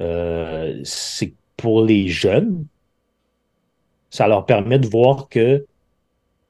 [0.00, 2.66] euh, c'est que pour les jeunes,
[4.10, 5.64] ça leur permet de voir que,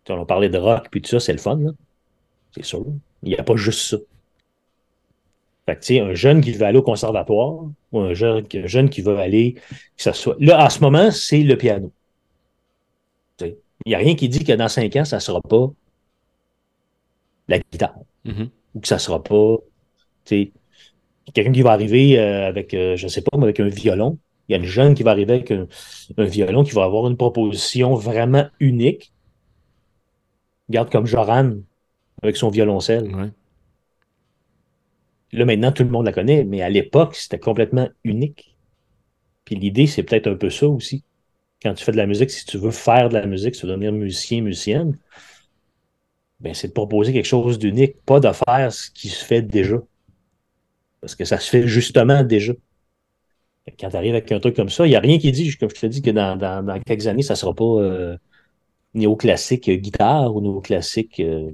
[0.09, 1.71] on parlait de rock, puis tout ça, c'est le fun, là.
[2.55, 2.85] c'est sûr.
[3.23, 3.97] Il n'y a pas juste ça.
[5.67, 8.67] Fait que, tu sais, un jeune qui veut aller au conservatoire, ou un jeune, un
[8.67, 10.37] jeune qui veut aller, que ça soit.
[10.41, 11.93] Là, en ce moment, c'est le piano.
[13.85, 15.71] Il n'y a rien qui dit que dans cinq ans, ça ne sera pas
[17.49, 17.95] la guitare
[18.25, 18.51] Mhm.
[18.75, 19.57] ou que ça sera pas,
[20.25, 20.53] tu sais,
[21.35, 24.19] quelqu'un qui va arriver euh, avec, euh, je sais pas, mais avec un violon.
[24.49, 25.67] Il y a une jeune qui va arriver avec un,
[26.19, 29.13] un violon qui va avoir une proposition vraiment unique.
[30.69, 31.53] Regarde comme Joran
[32.23, 33.15] avec son violoncelle.
[33.15, 33.31] Ouais.
[35.33, 38.57] Là, maintenant, tout le monde la connaît, mais à l'époque, c'était complètement unique.
[39.45, 41.05] Puis l'idée, c'est peut-être un peu ça aussi.
[41.63, 43.67] Quand tu fais de la musique, si tu veux faire de la musique, si tu
[43.67, 44.99] veux devenir musicien, musicienne,
[46.41, 49.79] ben, c'est de proposer quelque chose d'unique, pas de faire ce qui se fait déjà.
[51.03, 52.55] Parce que ça se fait justement déjà.
[53.79, 55.71] Quand tu arrives avec un truc comme ça, il n'y a rien qui dit, comme
[55.71, 58.17] je te dis, que dans, dans- dans quelques années, ça ne sera pas euh,
[58.95, 61.51] néoclassique guitare ou néoclassique euh,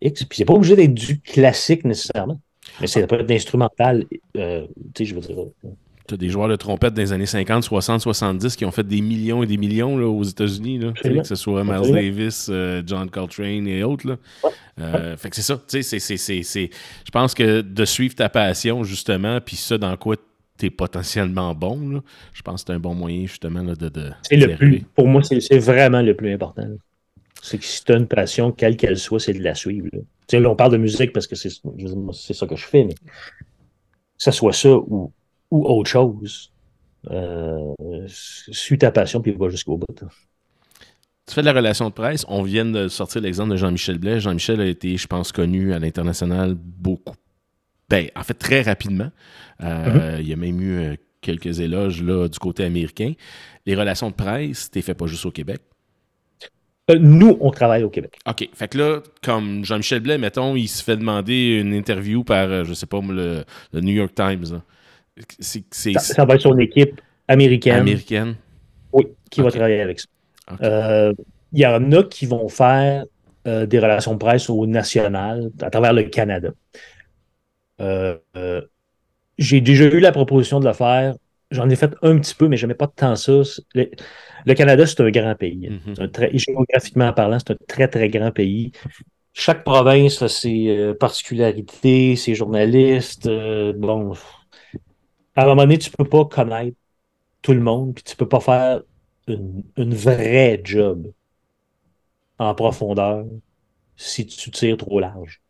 [0.00, 0.24] X.
[0.24, 2.40] Puis c'est pas obligé d'être du classique nécessairement.
[2.80, 4.04] Mais ça peut être d'instrumental,
[4.36, 5.38] euh, tu sais, je veux dire.
[5.38, 5.68] euh,
[6.08, 9.00] Tu as des joueurs de trompette des années 50, 60, 70 qui ont fait des
[9.00, 12.00] millions et des millions là, aux États-Unis, que ce soit Miles Absolument.
[12.00, 14.06] Davis, euh, John Coltrane et autres.
[14.08, 14.16] Là.
[14.44, 14.50] Ouais.
[14.80, 15.60] Euh, Fait que c'est ça.
[15.70, 20.16] Je pense que de suivre ta passion, justement, puis ça dans quoi
[20.56, 22.00] tu es potentiellement bon, là,
[22.32, 23.88] je pense que c'est un bon moyen, justement, là, de.
[23.88, 26.66] de C'est le plus, pour moi, c'est vraiment le plus important.
[27.42, 29.88] C'est que si tu as une passion, quelle qu'elle soit, c'est de la suivre.
[29.92, 30.00] Là.
[30.26, 32.94] Tu sais, là, on parle de musique parce que c'est ça que je fais, mais
[32.94, 33.00] que
[34.16, 35.12] ce soit ça ou,
[35.50, 36.52] ou autre chose,
[37.10, 37.72] euh,
[38.08, 39.86] suis ta passion puis va jusqu'au bout.
[41.26, 42.24] Tu fais de la relation de presse.
[42.28, 44.20] On vient de sortir l'exemple de Jean-Michel Blais.
[44.20, 47.14] Jean-Michel a été, je pense, connu à l'international beaucoup.
[47.88, 49.10] Ben, en fait, très rapidement.
[49.62, 53.12] Euh, Il y a même eu euh, quelques éloges là, du côté américain.
[53.64, 55.60] Les relations de presse, t'es fait pas juste au Québec?
[56.90, 58.16] Euh, nous, on travaille au Québec.
[58.28, 58.48] OK.
[58.54, 62.74] Fait que là, comme Jean-Michel Blais, mettons, il se fait demander une interview par, je
[62.74, 64.60] sais pas, le, le New York Times.
[65.40, 65.64] c'est-
[65.94, 68.36] Ça, ça va être son équipe américaine américaine.
[68.92, 70.06] oui, qui va travailler avec ça.
[70.62, 71.12] Euh,
[71.52, 73.04] Il y en a qui vont faire
[73.48, 76.50] euh, des relations de presse au national à travers le Canada.
[77.80, 78.62] Euh, euh,
[79.38, 81.16] J'ai déjà eu la proposition de le faire.
[81.50, 83.32] J'en ai fait un petit peu, mais je n'aimais pas tant ça.
[83.74, 83.90] Le,
[84.46, 85.70] le Canada, c'est un grand pays.
[85.70, 85.94] Mhm.
[85.96, 88.72] C'est un très- géographiquement parlant, c'est un très, très grand pays.
[89.34, 93.26] Chaque province a ses euh, particularités, ses journalistes.
[93.26, 94.14] euh, bon,
[95.36, 96.76] à un moment donné, tu ne peux pas connaître
[97.42, 98.82] tout le monde, puis tu ne peux pas faire
[99.28, 101.12] une, une vraie job
[102.38, 103.26] en profondeur
[103.96, 105.42] si tu tires trop large.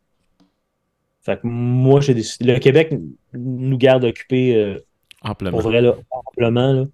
[1.26, 2.52] Fait que moi, j'ai décidé.
[2.52, 2.94] Le Québec
[3.34, 4.78] nous garde occupés euh,
[5.22, 5.50] Amplement.
[5.50, 6.72] pour vrai, là, amplement.
[6.72, 6.84] Là.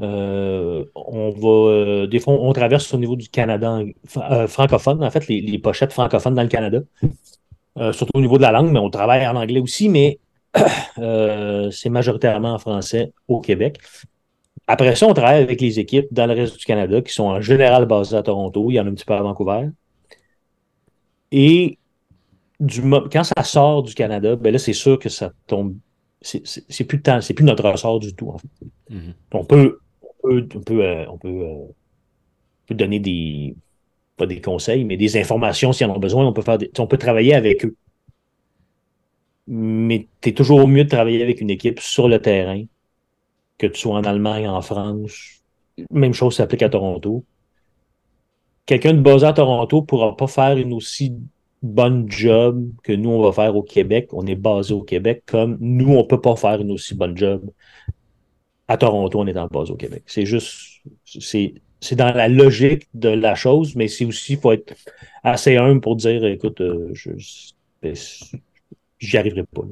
[0.00, 3.80] Euh, on va, euh, des fois, on traverse au niveau du Canada
[4.48, 6.80] francophone, en fait, les, les pochettes francophones dans le Canada.
[7.92, 10.20] Surtout au niveau de la langue, mais on travaille en anglais aussi, mais
[11.70, 13.78] c'est majoritairement en français au Québec.
[14.66, 17.42] Après ça, on travaille avec les équipes dans le reste du Canada qui sont en
[17.42, 18.70] général basées à Toronto.
[18.70, 19.68] Il y en a un petit peu à Vancouver.
[21.30, 21.78] Et
[22.60, 22.82] du,
[23.12, 25.76] quand ça sort du Canada, ben là, c'est sûr que ça tombe.
[26.22, 28.48] C'est plus de temps, c'est plus notre ressort du tout, en fait.
[28.90, 29.14] Mhm.
[29.32, 31.74] On peut, on peut, on peut, euh, on peut, euh, on
[32.66, 33.54] peut donner des,
[34.16, 36.26] pas des conseils, mais des informations s'ils en ont besoin.
[36.26, 37.76] On peut, faire on peut travailler avec eux.
[39.46, 42.64] Mais tu es toujours mieux de travailler avec une équipe sur le terrain
[43.58, 45.42] que tu sois en Allemagne, en France.
[45.90, 47.24] Même chose s'applique à Toronto.
[48.64, 51.14] Quelqu'un de basé à Toronto ne pourra pas faire une aussi
[51.62, 54.08] bonne job que nous, on va faire au Québec.
[54.12, 57.16] On est basé au Québec, comme nous, on ne peut pas faire une aussi bonne
[57.16, 57.50] job
[58.68, 60.02] à Toronto en étant basé au Québec.
[60.06, 64.74] C'est juste, c'est dans la logique de la chose, mais c'est aussi, il faut être
[65.22, 66.92] assez humble pour dire, écoute, euh,
[67.82, 67.94] ben,
[68.98, 69.62] j'y arriverai pas.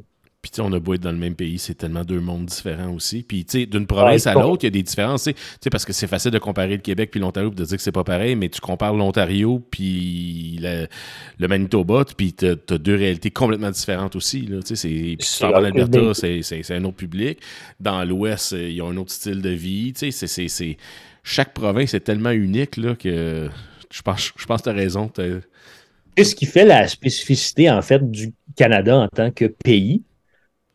[0.44, 2.44] Puis, tu sais, on a beau être dans le même pays, c'est tellement deux mondes
[2.44, 3.22] différents aussi.
[3.22, 5.24] Puis, tu sais, d'une province à l'autre, il y a des différences.
[5.24, 7.82] Tu sais, parce que c'est facile de comparer le Québec puis l'Ontario de dire que
[7.82, 13.30] c'est pas pareil, mais tu compares l'Ontario puis le, Manitoba, puis tu as, deux réalités
[13.30, 14.42] complètement différentes aussi.
[14.42, 17.38] Là, tu sais, puis tu parles l'Alberta, c'est un autre public.
[17.80, 19.94] Dans l'Ouest, il y a un autre style de vie.
[19.94, 20.76] Tu sais, c'est
[21.22, 23.48] chaque province est tellement unique là, que
[23.90, 25.10] je pense, je pense que tu as raison.
[25.16, 30.02] C'est ce qui fait la spécificité, en fait, du Canada en tant que pays?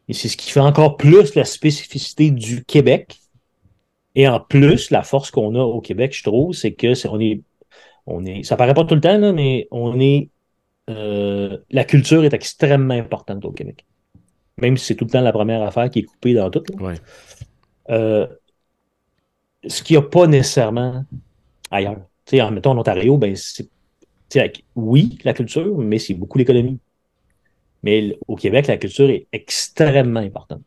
[0.10, 3.20] Et c'est ce qui fait encore plus la spécificité du Québec.
[4.16, 7.20] Et en plus, la force qu'on a au Québec, je trouve, c'est que est, on
[7.20, 7.42] est,
[8.08, 10.30] on est, ça paraît pas tout le temps, là, mais on est,
[10.90, 13.86] euh, la culture est extrêmement importante au Québec.
[14.58, 16.64] Même si c'est tout le temps la première affaire qui est coupée dans tout.
[16.80, 16.96] Ouais.
[17.92, 18.28] Euh,
[19.68, 21.06] ce qu'il n'y a pas nécessairement
[21.70, 22.02] ailleurs.
[22.26, 23.70] Tu en mettons en Ontario, ben c'est
[24.76, 26.80] oui, la culture, mais c'est beaucoup l'économie.
[27.84, 30.62] Mais au Québec, la culture est extrêmement importante.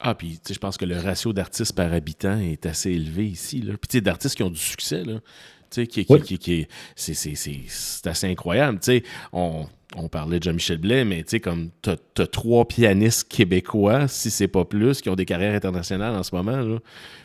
[0.00, 3.60] Ah, puis je pense que le ratio d'artistes par habitant est assez élevé ici.
[3.60, 3.74] Là.
[3.76, 5.20] Puis d'artistes qui ont du succès, là.
[5.70, 8.80] Qui, qui, qui, c'est assez incroyable.
[9.32, 14.08] On, on parlait de Jean-Michel Blais, mais tu sais, comme tu as, trois pianistes québécois,
[14.08, 16.56] si c'est pas plus, qui ont des carrières internationales en ce moment.
[16.56, 16.80] Là.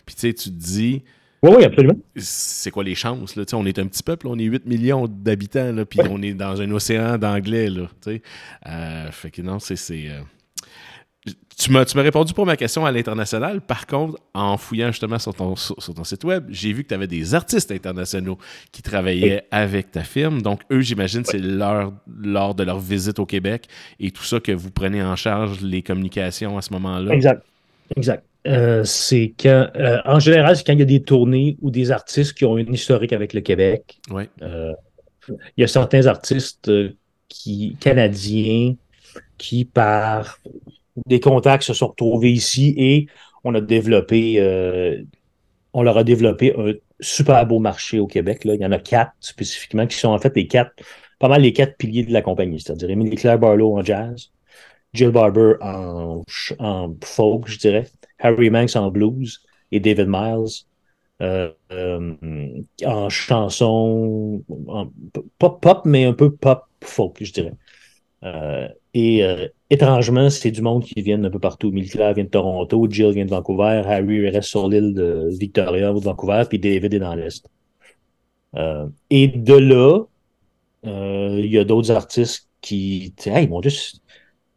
[0.06, 1.04] Puis tu sais, tu te dis.
[1.46, 1.96] Oui, oui, absolument.
[2.16, 3.36] C'est quoi les chances?
[3.36, 3.44] Là?
[3.54, 6.72] On est un petit peuple, on est 8 millions d'habitants, puis on est dans un
[6.72, 7.70] océan d'anglais.
[8.68, 9.76] Euh, fait que non, c'est.
[9.92, 10.22] Euh,
[11.58, 13.62] tu m'as, répondu pour ma question à l'international.
[13.62, 16.94] Par contre, en fouillant justement sur ton, sur, ton site web, j'ai vu que tu
[16.96, 18.38] avais des artistes internationaux
[18.72, 20.42] qui travaillaient avec ta firme.
[20.42, 23.68] Donc, eux, j'imagine, c'est leur, lors de leur visite au Québec
[24.00, 27.14] et tout ça que vous prenez en charge les communications à ce moment-là.
[27.14, 27.42] Exact.
[27.96, 28.26] Exact.
[28.48, 31.92] Euh, c'est quand, euh, en général, c'est quand il y a des tournées ou des
[31.92, 34.00] artistes qui ont une historique avec le Québec.
[34.12, 34.30] Ouais.
[34.42, 34.74] Euh,
[35.30, 36.72] il y a certains artistes
[37.28, 38.76] qui, canadiens
[39.38, 40.40] qui, par
[41.08, 43.08] des contacts se sont retrouvés ici et
[43.44, 44.40] on a développé,
[45.74, 48.46] on leur a développé un super beau marché au Québec.
[48.46, 48.54] Là.
[48.54, 50.72] Il y en a quatre spécifiquement qui sont en fait les quatre,
[51.18, 54.30] pas mal les quatre piliers de la compagnie, c'est-à-dire Emily Claire Barlow en jazz,
[54.96, 56.24] Jill Barber en,
[57.04, 57.88] folk, je dirais,
[58.20, 59.42] Harry Manx en blues
[59.72, 60.66] et David Miles
[61.22, 62.14] euh, euh,
[62.86, 64.44] en chanson,
[65.40, 67.54] pop pop, mais un peu pop folk, je dirais.
[68.94, 69.24] et
[69.70, 71.72] étrangement, c'est du monde qui vient un peu partout.
[71.72, 76.00] Militaire vient de Toronto, Jill vient de Vancouver, Harry reste sur l'île de Victoria ou
[76.00, 77.46] de Vancouver, puis David est dans l'Est.
[78.56, 80.06] Euh, et de là,
[80.86, 83.14] euh, il y a d'autres artistes qui.
[83.26, 83.72] Hey, mon Dieu,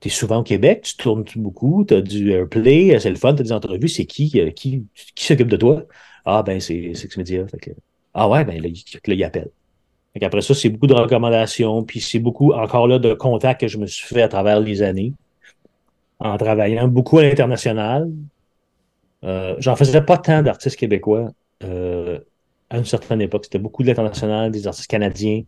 [0.00, 3.52] t'es souvent au Québec, tu tournes beaucoup, t'as du airplay, c'est le fun, t'as des
[3.52, 5.84] entrevues, c'est qui euh, qui, qui s'occupe de toi?
[6.24, 7.46] Ah, ben, c'est Sex Media.
[8.14, 9.50] ah ouais, ben là, il appelle.
[10.20, 13.78] Après ça, c'est beaucoup de recommandations, puis c'est beaucoup encore là de contacts que je
[13.78, 15.12] me suis fait à travers les années
[16.18, 18.10] en travaillant beaucoup à l'international.
[19.24, 21.30] Euh, J'en faisais pas tant d'artistes québécois
[21.64, 22.18] euh,
[22.70, 23.44] à une certaine époque.
[23.44, 25.42] C'était beaucoup de l'international, des artistes canadiens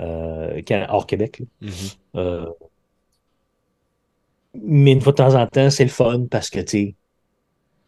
[0.00, 1.42] euh, hors Québec.
[1.62, 1.96] Mm-hmm.
[2.16, 2.46] Euh,
[4.54, 6.94] mais une fois de temps en temps, c'est le fun parce que, tu sais,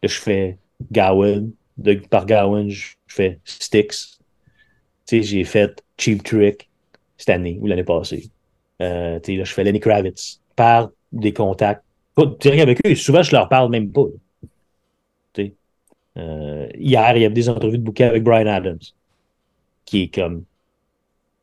[0.03, 0.59] je fais
[0.93, 4.19] Gowan, de, par Gowan, je fais Sticks,
[5.07, 6.69] tu sais, j'ai fait Cheap Trick
[7.17, 8.31] cette année ou l'année passée.
[8.81, 11.83] Euh, tu sais, là, je fais Lenny Kravitz par des contacts.
[12.15, 14.07] Pas avec eux, souvent, je leur parle même pas.
[15.33, 15.55] Tu sais.
[16.17, 18.79] Euh, hier, il y avait des entrevues de bouquet avec Brian Adams,
[19.85, 20.45] qui est comme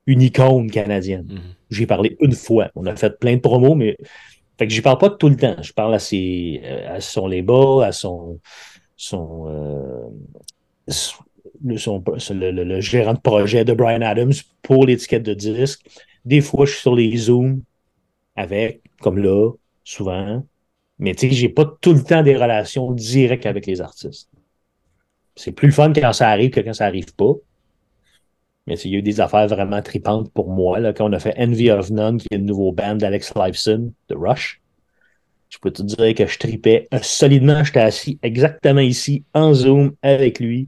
[0.05, 1.27] une icône canadienne.
[1.27, 1.55] Mm-hmm.
[1.71, 2.69] J'ai parlé une fois.
[2.75, 3.97] On a fait plein de promos, mais
[4.61, 5.55] fait que parle pas tout le temps.
[5.63, 8.39] Je parle à, euh, son label, à son,
[9.13, 10.07] euh,
[11.63, 15.81] le, le, gérant de projet de Brian Adams pour l'étiquette de disque.
[16.25, 17.63] Des fois, je suis sur les Zooms
[18.35, 19.51] avec, comme là,
[19.83, 20.45] souvent.
[20.99, 24.29] Mais tu sais, j'ai pas tout le temps des relations directes avec les artistes.
[25.35, 27.33] C'est plus le fun quand ça arrive que quand ça arrive pas.
[28.67, 30.79] Mais il y a eu des affaires vraiment tripantes pour moi.
[30.79, 33.91] Là, quand on a fait Envy of None, qui est le nouveau band d'Alex Lifeson,
[34.09, 34.61] de Rush.
[35.49, 37.63] Je peux te dire que je tripais solidement.
[37.63, 40.67] J'étais assis exactement ici, en Zoom, avec lui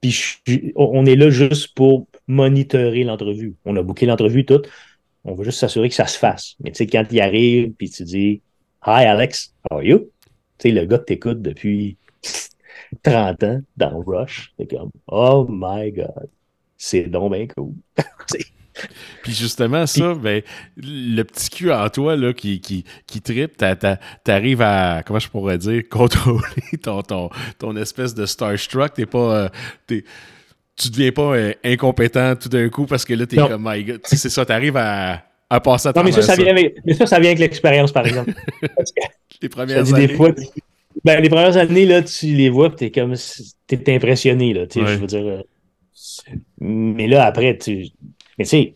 [0.00, 3.56] Puis on est là juste pour monitorer l'entrevue.
[3.64, 4.68] On a booké l'entrevue toute.
[5.24, 6.54] On veut juste s'assurer que ça se fasse.
[6.60, 8.42] Mais tu sais, quand il arrive, puis tu dis
[8.86, 9.98] Hi Alex, how are you?
[10.58, 11.96] Tu sais, le gars t'écoute depuis
[13.02, 14.52] 30 ans dans Rush.
[14.58, 16.28] C'est comme Oh my God,
[16.76, 17.72] c'est donc bien cool.
[19.22, 20.42] Puis justement, ça, ben,
[20.76, 23.56] le petit cul en toi là, qui, qui, qui tripe,
[24.24, 28.94] t'arrives à, comment je pourrais dire, contrôler ton, ton, ton espèce de starstruck.
[28.94, 29.50] T'es pas.
[29.88, 30.00] Euh,
[30.76, 34.00] tu deviens pas euh, incompétent tout d'un coup parce que là, t'es comme, my god.
[34.04, 37.06] C'est ça, t'arrives à, à passer à Non, mais ça, ça, Vient avec, mais ça,
[37.06, 38.32] ça vient avec l'expérience, par exemple.
[39.42, 40.06] les premières années.
[40.06, 40.32] Des fois,
[41.04, 43.14] ben, les premières années, là, tu les vois, t'es comme,
[43.66, 45.26] t'es impressionné, là, tu je veux dire.
[45.26, 45.42] Euh,
[46.60, 47.88] mais là, après, tu.
[48.38, 48.74] Mais tu sais,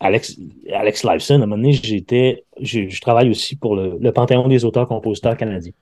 [0.00, 0.38] Alex,
[0.72, 2.44] Alex Lifeson, à un moment donné, j'étais.
[2.60, 5.72] Je, travaille aussi pour le, le Panthéon des auteurs-compositeurs canadiens.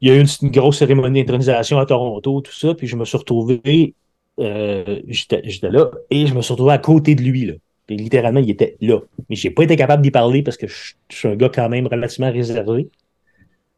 [0.00, 3.04] Il y a eu une, grosse cérémonie d'intronisation à Toronto, tout ça, puis je me
[3.04, 3.94] suis retrouvé.
[4.38, 7.54] Euh, j'étais là et je me suis retrouvé à côté de lui, là.
[7.86, 9.00] Puis littéralement, il était là.
[9.28, 11.86] Mais j'ai pas été capable d'y parler parce que je, suis un gars quand même
[11.86, 12.90] relativement réservé.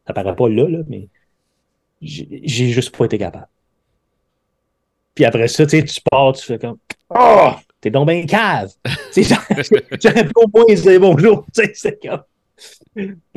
[0.09, 1.07] Ça paraît pas là, là, mais
[2.01, 3.47] j'ai juste pas été capable.
[5.13, 6.79] Puis après ça, tu pars, tu fais comme
[7.11, 7.51] Oh!
[7.79, 8.71] T'es donc bien cave!
[9.15, 12.23] J'aurais pu au moins dire bonjour, c'est comme.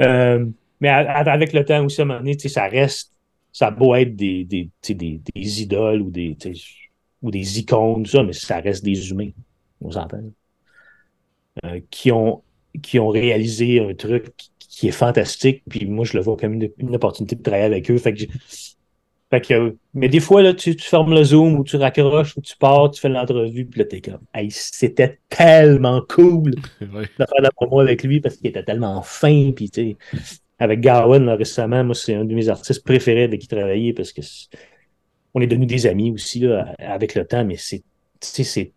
[0.01, 0.47] Euh,
[0.81, 3.13] mais avec le temps aussi, à un moment donné, ça reste,
[3.53, 6.39] ça a beau être des, des, des, idoles ou des,
[7.21, 9.31] ou des icônes, mais ça reste des humains.
[9.83, 10.23] On s'entend.
[11.67, 12.43] Euh, qui, ont,
[12.81, 14.33] qui ont réalisé un truc
[14.73, 15.63] qui est fantastique.
[15.69, 17.99] Puis moi, je le vois comme une, opportunité de travailler avec eux.
[17.99, 18.25] Fait que,
[19.31, 22.41] fait que mais des fois, là, tu, tu, fermes le Zoom ou tu raccroches ou
[22.41, 27.43] tu pars, tu fais l'entrevue, puis là, t'es comme, hey, c'était tellement cool de faire
[27.43, 29.53] la promo avec lui parce qu'il était tellement fin.
[29.55, 30.21] Puis, tu sais,
[30.59, 34.23] avec Garwin, récemment, moi, c'est un de mes artistes préférés avec qui travailler parce que
[35.35, 37.83] on est devenus des amis aussi là, avec le temps, mais c'est
[38.21, 38.73] c'est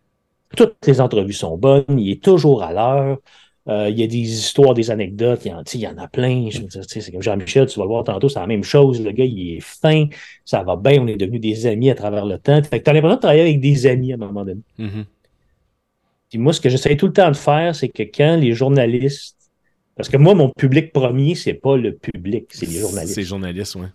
[0.56, 3.18] toutes les entrevues sont bonnes, il est toujours à l'heure.
[3.68, 6.06] Euh, il y a des histoires, des anecdotes, il y en, il y en a
[6.06, 6.48] plein.
[6.86, 9.02] c'est comme Jean-Michel, tu vas le voir tantôt, c'est la même chose.
[9.02, 10.06] Le gars, il est fin,
[10.44, 12.62] ça va bien, on est devenus des amis à travers le temps.
[12.62, 14.60] Fait que tu as l'impression de travailler avec des amis à un moment donné.
[14.78, 15.04] Mm-hmm.
[16.30, 19.36] Puis moi, ce que j'essaie tout le temps de faire, c'est que quand les journalistes.
[19.96, 23.14] Parce que moi, mon public premier, c'est pas le public, c'est les journalistes.
[23.14, 23.86] C'est les journalistes, oui.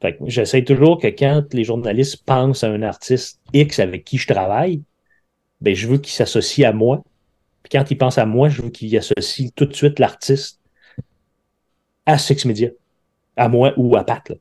[0.00, 4.16] Fait que j'essaie toujours que quand les journalistes pensent à un artiste X avec qui
[4.16, 4.82] je travaille,
[5.60, 7.02] ben, je veux qu'il s'associe à moi.
[7.62, 10.60] Puis quand il pense à moi, je veux qu'il associe tout de suite l'artiste
[12.06, 12.70] à Six Media,
[13.36, 14.36] à moi ou à Pat, là.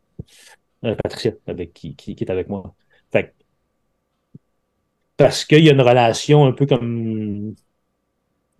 [0.86, 1.32] Euh, Patricia,
[1.74, 2.74] qui, est avec moi.
[3.11, 3.34] Fait
[5.17, 7.53] parce qu'il y a une relation un peu comme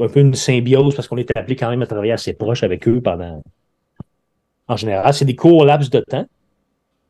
[0.02, 2.88] un peu une symbiose, parce qu'on est appelé quand même à travailler assez proche avec
[2.88, 3.42] eux pendant.
[4.68, 6.28] En général, c'est des courts laps de temps,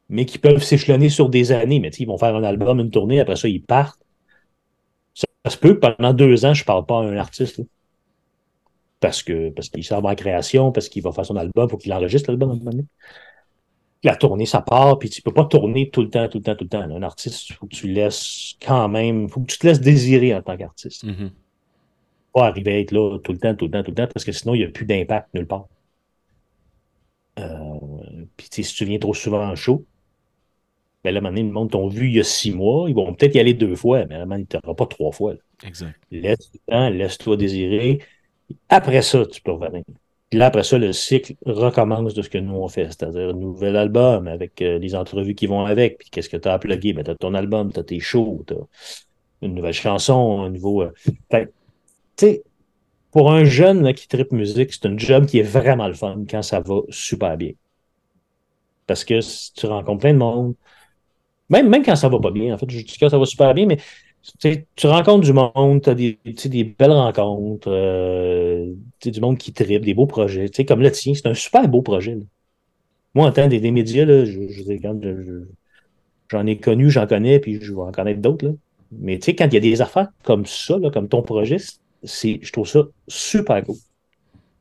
[0.10, 1.80] mais qui peuvent s'échelonner sur des années.
[1.80, 4.00] Mais ils vont faire un album, une tournée, après ça, ils partent.
[5.46, 7.62] Ça, se peut que pendant deux ans, je ne parle pas à un artiste.
[9.00, 11.78] Parce que parce qu'il sort en création, parce qu'il va faire son album, il faut
[11.78, 12.86] qu'il enregistre l'album à un moment donné.
[14.04, 16.44] La tournée, ça part, puis tu ne peux pas tourner tout le temps, tout le
[16.44, 16.82] temps, tout le temps.
[16.82, 19.82] Un artiste, il faut que tu laisses quand même, il faut que tu te laisses
[19.82, 21.06] désirer en tant qu'artiste.
[21.06, 21.32] Mm-hmm.
[22.34, 24.26] Pas arriver à être là tout le temps, tout le temps, tout le temps, parce
[24.26, 25.68] que sinon, il n'y a plus d'impact nulle part.
[27.40, 29.86] Euh, puis si tu viens trop souvent en show,
[31.04, 32.90] ben là, maintenant, le monde t'ont vu il y a six mois.
[32.90, 35.34] Ils vont peut-être y aller deux fois, mais vraiment, ils ne t'auront pas trois fois.
[35.66, 35.96] Exact.
[36.12, 38.00] Laisse du temps, laisse-toi désirer.
[38.68, 39.84] Après ça, tu peux revenir.
[40.30, 43.34] Puis là, après ça, le cycle recommence de ce que nous on fait, c'est-à-dire un
[43.34, 45.98] nouvel album avec euh, les entrevues qui vont avec.
[45.98, 46.94] Puis qu'est-ce que tu as à plugger?
[46.94, 48.54] Ben, tu as ton album, tu as tes shows, tu
[49.42, 50.84] une nouvelle chanson, un nouveau.
[50.84, 50.92] Euh,
[51.32, 51.48] tu
[52.18, 52.44] sais,
[53.12, 56.42] pour un jeune qui tripe musique, c'est un job qui est vraiment le fun quand
[56.42, 57.54] ça va super bien.
[58.86, 59.20] Parce que
[59.54, 60.56] tu rencontres plein de monde,
[61.50, 63.54] même, même quand ça va pas bien, en fait, je dis que ça va super
[63.54, 63.78] bien, mais
[64.76, 68.74] tu rencontres du monde, tu as des, des belles rencontres, euh,
[69.04, 70.50] du monde qui tripe, des beaux projets.
[70.68, 72.18] Comme le tien, c'est un super beau projet.
[73.16, 74.40] Moi, en tant que des, médias, là, je,
[76.30, 78.56] j'en ai connu, j'en connais, puis je vais en connaître d'autres.
[78.92, 81.58] Mais tu sais, quand il y a des affaires comme ça, là, comme ton projet,
[82.04, 83.78] c'est, je trouve ça super cool.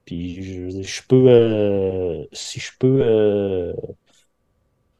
[0.04, 3.74] Puis je, peux, euh, si je peux euh,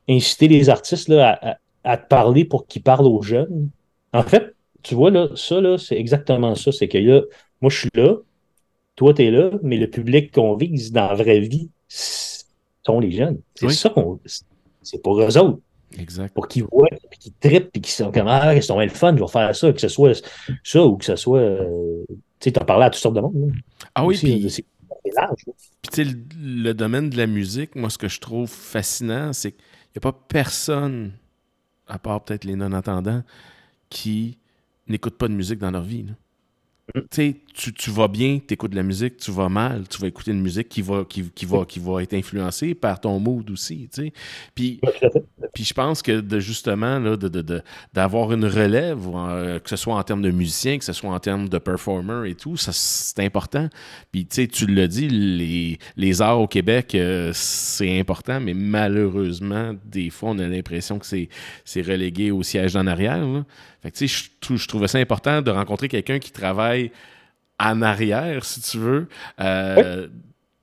[0.08, 1.58] inciter les artistes là, à
[1.96, 3.70] te parler pour qu'ils parlent aux jeunes.
[4.12, 6.72] En fait, tu vois, là, ça, là, c'est exactement ça.
[6.72, 7.22] C'est que là,
[7.60, 8.16] moi, je suis là,
[8.96, 13.10] toi, tu es là, mais le public qu'on vise dans la vraie vie sont les
[13.10, 13.40] jeunes.
[13.54, 14.18] C'est ça qu'on.
[14.82, 15.60] C'est pour eux autres.
[15.98, 16.34] Exact.
[16.34, 19.16] Pour qu'ils voient, puis qu'ils trippent, puis qu'ils sont comme Ah, ils sont le fun,
[19.16, 20.22] je vais faire ça, que ce soit
[20.62, 21.40] ça ou que ce soit.
[21.40, 23.52] Euh, tu sais, tu as parlé à toutes sortes de monde.
[23.94, 24.50] Ah oui, puis.
[24.50, 24.64] C'est
[25.14, 25.44] large.
[25.44, 29.32] Puis, tu sais, le, le, domaine de la musique, moi, ce que je trouve fascinant,
[29.32, 29.60] c'est qu'il
[29.94, 31.12] n'y a pas personne
[31.88, 33.22] à part peut-être les non-attendants,
[33.90, 34.38] qui
[34.86, 36.06] n'écoutent pas de musique dans leur vie.
[36.94, 40.06] Tu sais, tu, vas bien, tu écoutes de la musique, tu vas mal, tu vas
[40.06, 43.88] écouter une musique qui va, qui, va, qui va être influencée par ton mood aussi.
[43.92, 44.12] Tu sais.
[44.54, 44.80] Puis,
[45.54, 49.96] puis je pense que de justement là, de, d'avoir une relève, euh, que ce soit
[49.96, 53.24] en termes de musicien, que ce soit en termes de performer et tout, ça, c'est
[53.24, 53.68] important.
[54.12, 58.54] Puis tu sais, tu l'as dit, les, les arts au Québec, euh, c'est important, mais
[58.54, 61.28] malheureusement, des fois, on a l'impression que c'est,
[61.64, 63.26] c'est relégué au siège d'en arrière.
[63.82, 66.90] Fait que tu sais, je, je trouvais ça important de rencontrer quelqu'un qui travaille
[67.58, 69.08] en arrière, si tu veux,
[69.40, 70.08] euh,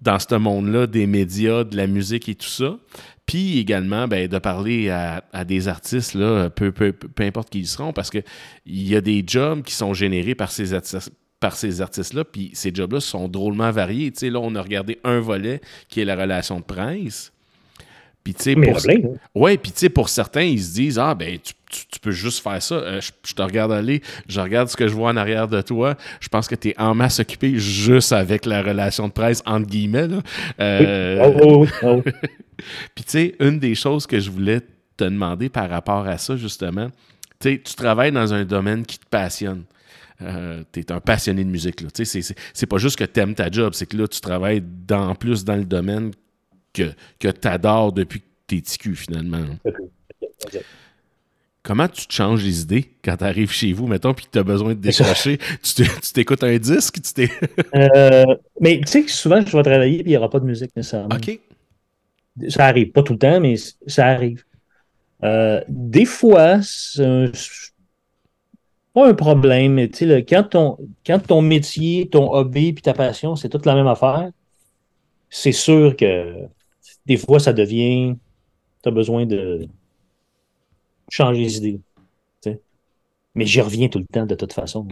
[0.02, 2.78] dans ce monde-là des médias, de la musique et tout ça.
[3.26, 7.68] Puis également, ben, de parler à, des artistes, là, peu, peu, peu, importe qui ils
[7.68, 8.24] seront, parce qu'il
[8.68, 12.74] y a des jobs qui sont générés par ces artistes par ces artistes-là, puis ces
[12.74, 14.12] jobs-là sont drôlement variés.
[14.12, 17.34] Tu sais, là, on a regardé un volet qui est la relation de presse.
[18.26, 19.14] Puis, tu sais, pour...
[19.36, 21.54] Ouais, puis, tu sais, pour certains, ils se disent Ah, ben, tu
[21.92, 22.76] tu, peux juste faire ça.
[22.76, 25.96] Euh, je, te regarde aller, je regarde ce que je vois en arrière de toi.
[26.20, 29.68] Je pense que tu es en masse occupé juste avec la relation de presse, entre
[29.68, 30.08] guillemets.
[30.60, 31.66] Euh,
[32.96, 34.62] Puis, tu sais, une des choses que je voulais
[34.96, 36.90] te demander par rapport à ça, justement,
[37.40, 39.64] tu sais, tu travailles dans un domaine qui te passionne.
[40.22, 41.84] Euh, tu es un passionné de musique.
[41.94, 44.64] C'est, c'est, c'est pas juste que tu aimes ta job, c'est que là, tu travailles
[44.92, 46.12] en plus dans le domaine
[46.76, 49.46] que, que tu adores depuis que tu es TQ, finalement.
[51.64, 54.38] Comment tu te changes les idées quand tu arrives chez vous, mettons, puis que tu
[54.38, 55.40] as besoin de décrocher?
[55.64, 57.02] tu t'écoutes un disque?
[57.02, 57.28] Tu
[57.76, 58.24] euh,
[58.60, 60.76] mais tu sais que souvent, je vais travailler et il n'y aura pas de musique
[60.76, 61.16] nécessairement.
[61.16, 61.40] OK.
[62.50, 62.92] Ça arrive.
[62.92, 63.56] Pas tout le temps, mais
[63.88, 64.44] ça arrive.
[65.24, 67.32] Euh, des fois, c'est
[68.94, 72.94] pas un problème, mais tu sais, quand ton, quand ton métier, ton hobby puis ta
[72.94, 74.30] passion, c'est toute la même affaire,
[75.30, 76.48] c'est sûr que
[77.06, 78.16] des fois, ça devient.
[78.84, 79.68] Tu as besoin de
[81.10, 81.80] changer les idées.
[83.36, 84.88] Mais j'y reviens tout le temps de toute façon.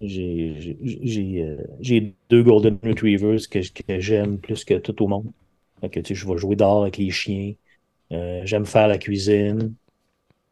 [0.00, 3.60] j'ai deux Golden Retrievers que,
[3.98, 5.32] j'aime plus que tout au monde.
[5.90, 7.54] que, je vais jouer dehors avec les chiens.
[8.12, 9.74] Euh, j'aime faire la cuisine.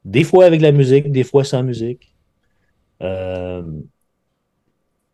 [0.04, 2.12] Des fois avec la musique, des fois sans musique.
[3.02, 3.62] Euh,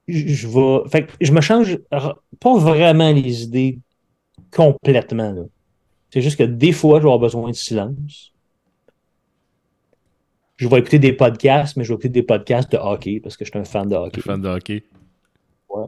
[0.08, 1.78] je, vais, fait, je me change
[2.40, 3.78] pas vraiment les idées
[4.54, 5.48] complètement.
[6.10, 8.32] C'est juste que des fois, je vais avoir besoin de silence
[10.62, 13.44] je vais écouter des podcasts, mais je vais écouter des podcasts de hockey parce que
[13.44, 14.20] je suis un fan de hockey.
[14.20, 14.84] Fan de hockey.
[15.68, 15.86] Ouais.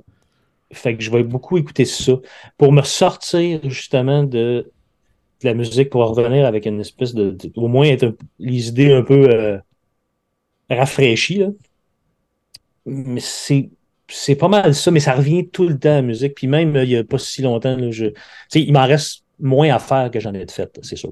[0.73, 2.15] Fait que je vais beaucoup écouter ça
[2.59, 4.73] pour me sortir justement de,
[5.45, 7.37] la musique pour revenir avec une espèce de.
[7.55, 9.59] au moins être les idées un peu euh,
[10.69, 11.39] rafraîchies.
[11.39, 11.49] Là.
[12.87, 13.71] Mais c'est.
[14.09, 16.35] C'est pas mal ça, mais ça revient tout le temps à la musique.
[16.35, 18.07] Puis même, il n'y a pas si longtemps, là, je,
[18.55, 21.11] il m'en reste moins à faire que j'en ai de fait, c'est sûr.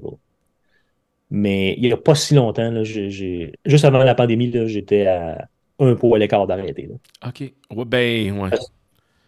[1.29, 5.47] Mais il n'y a pas si longtemps, là, juste avant la pandémie, j'étais à
[5.79, 6.89] un pot à l'écart d'arrêter.
[7.25, 7.53] OK.
[7.85, 8.49] ben, ouais.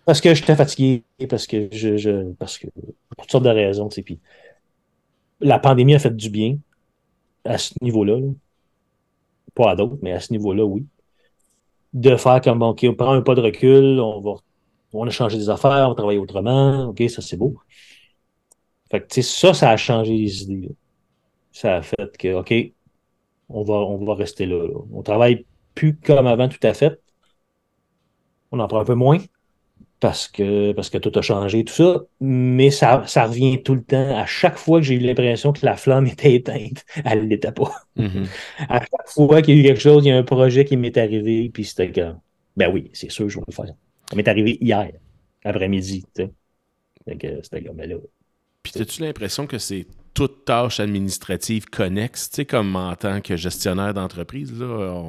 [0.05, 2.67] Parce, que j'étais fatigué, parce que je, parce que
[3.15, 4.19] pour toutes sortes de raisons, Puis
[5.39, 6.57] la pandémie a fait du bien
[7.43, 8.19] à ce niveau-là.
[9.55, 10.85] Pas à d'autres, mais à ce niveau-là, oui.
[11.95, 14.35] De faire comme, OK, on prend un pas de recul, on va
[14.93, 17.57] on a changé des affaires, on travaille autrement, OK, ça c'est beau.
[18.91, 20.75] Fait que, tu sais, ça, ça a changé les idées
[21.55, 22.53] ça a fait que, OK,
[23.49, 27.01] on va, on va rester là, On travaille plus comme avant tout à fait.
[28.51, 29.19] On en prend un peu moins
[30.05, 32.03] parce que, parce que tout a changé, tout ça.
[32.21, 34.15] Mais ça, ça revient tout le temps.
[34.15, 37.51] À chaque fois que j'ai eu l'impression que la flamme était éteinte, elle ne l'était
[37.51, 37.71] pas.
[37.97, 38.27] Mm-hmm.
[38.69, 40.77] À chaque fois qu'il y a eu quelque chose, il y a un projet qui
[40.77, 42.19] m'est arrivé, puis c'était comme,
[42.55, 43.73] ben oui, c'est sûr, je vais le faire.
[44.07, 44.91] Ça m'est arrivé hier,
[45.43, 46.05] après-midi.
[46.13, 47.95] C'était comme, ben là.
[48.61, 53.35] Puis, as-tu l'impression que c'est toute tâche administrative connexe, tu sais, comme en tant que
[53.35, 55.03] gestionnaire d'entreprise, là,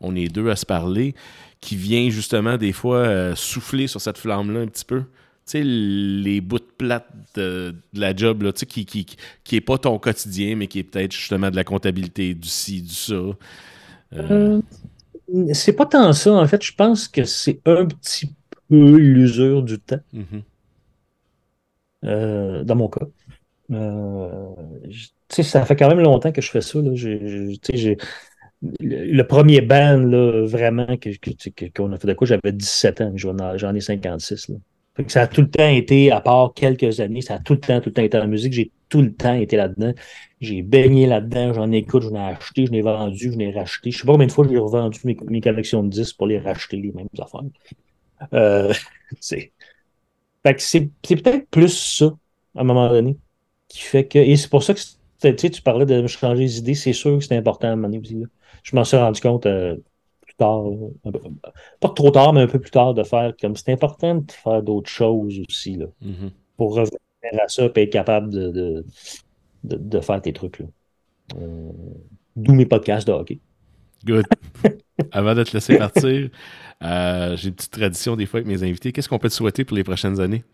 [0.00, 1.14] on, est deux à se parler,
[1.60, 5.00] qui vient justement des fois euh, souffler sur cette flamme-là un petit peu.
[5.00, 9.06] Tu sais, les bouts de plate de, la job, là, tu sais, qui, qui,
[9.44, 12.82] qui est pas ton quotidien, mais qui est peut-être justement de la comptabilité, du ci,
[12.82, 13.14] du ça.
[13.14, 13.36] Euh...
[14.14, 14.60] euh
[15.52, 16.64] c'est pas tant ça, en fait.
[16.64, 18.32] Je pense que c'est un petit
[18.68, 20.00] peu l'usure du temps.
[20.14, 20.42] Mm-hmm.
[22.04, 23.06] Euh, dans mon cas.
[23.72, 24.54] Euh,
[25.30, 26.78] ça fait quand même longtemps que je fais ça.
[26.80, 26.90] Là.
[28.80, 33.74] le, premier band, là, vraiment, qu'on que, a fait de quoi, j'avais 17 ans, j'en
[33.74, 34.52] ai 56.
[35.08, 37.80] ça a tout le temps été, à part quelques années, ça a tout le temps,
[37.80, 38.52] tout le temps été en musique.
[38.52, 39.92] J'ai tout le temps été là-dedans.
[40.40, 43.90] J'ai baigné là-dedans, j'en écoute, j'en ai acheté, j'en ai vendu, j'en ai racheté.
[43.90, 46.76] Je sais pas combien de fois j'ai revendu mes, collections de disques pour les racheter,
[46.76, 47.40] les mêmes affaires.
[48.32, 48.72] Euh,
[49.20, 49.52] c'est
[50.44, 52.12] peut-être plus ça,
[52.54, 53.16] à un moment donné
[53.76, 54.18] qui fait que.
[54.18, 54.80] Et c'est pour ça que
[55.48, 57.88] Tu parlais de me changer les idées, c'est sûr que c'est important à un moment
[57.88, 58.26] donné aussi, là.
[58.62, 59.76] Je m'en suis rendu compte euh,
[60.22, 60.62] plus tard,
[61.04, 61.20] peu-
[61.80, 64.62] pas trop tard, mais un peu plus tard, de faire comme c'est important de faire
[64.62, 66.30] d'autres choses aussi, là, Mhm.
[66.56, 66.98] pour revenir
[67.42, 68.84] à ça et être capable de, de,
[69.64, 70.60] de- de faire tes trucs.
[70.60, 70.66] Là.
[71.40, 71.72] Euh,
[72.36, 73.40] D'où mes podcasts de hockey.
[74.04, 74.26] Good.
[75.12, 76.30] Avant de te laisser partir,
[76.82, 78.92] euh, j'ai une petite tradition des fois avec mes invités.
[78.92, 80.44] Qu'est-ce qu'on peut te souhaiter pour les prochaines années?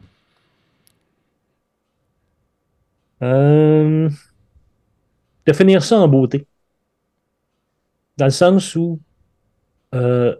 [3.22, 4.08] Euh,
[5.46, 6.46] de finir ça en beauté.
[8.16, 9.00] Dans le sens où
[9.94, 10.34] euh,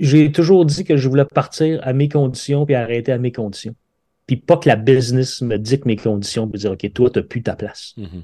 [0.00, 3.74] j'ai toujours dit que je voulais partir à mes conditions puis arrêter à mes conditions.
[4.26, 7.24] Puis pas que la business me dicte mes conditions pour dire OK, toi, tu n'as
[7.24, 7.94] plus ta place.
[7.96, 8.22] Mhm.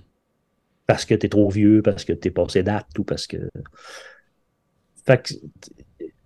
[0.86, 3.36] Parce que tu es trop vieux, parce que tu es passé date ou parce que.
[5.05, 5.35] Fait que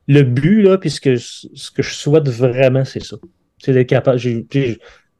[0.08, 3.16] le but, là, puis ce que, ce que je souhaite vraiment, c'est ça.
[3.58, 4.18] C'est d'être capable.
[4.18, 4.46] j'ai-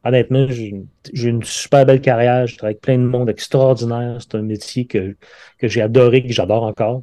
[0.05, 2.47] honnêtement, j'ai une super belle carrière.
[2.47, 4.19] Je travaille avec plein de monde extraordinaire.
[4.20, 5.16] C'est un métier que,
[5.59, 7.03] que j'ai adoré, que j'adore encore.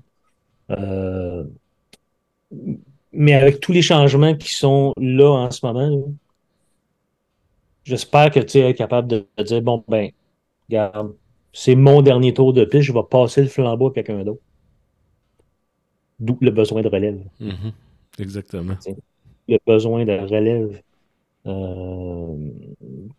[0.71, 1.43] Euh,
[3.11, 6.13] mais avec tous les changements qui sont là en ce moment,
[7.83, 10.11] j'espère que tu es capable de, dire bon, ben,
[10.69, 11.15] regarde,
[11.53, 14.41] c'est mon dernier tour de piste, je vais passer le flambeau à quelqu'un d'autre.
[16.19, 17.21] D'où le besoin de relève.
[17.39, 17.71] Mhm.
[18.19, 18.75] Exactement.
[19.47, 20.81] Le besoin de relève.
[21.45, 22.35] Euh,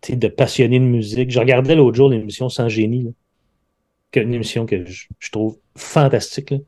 [0.09, 1.31] de passionné de musique.
[1.31, 3.11] Je regardais l'autre jour l'émission Sans génie, là,
[4.13, 6.51] que- une émission que je, trouve fantastique.
[6.51, 6.59] là.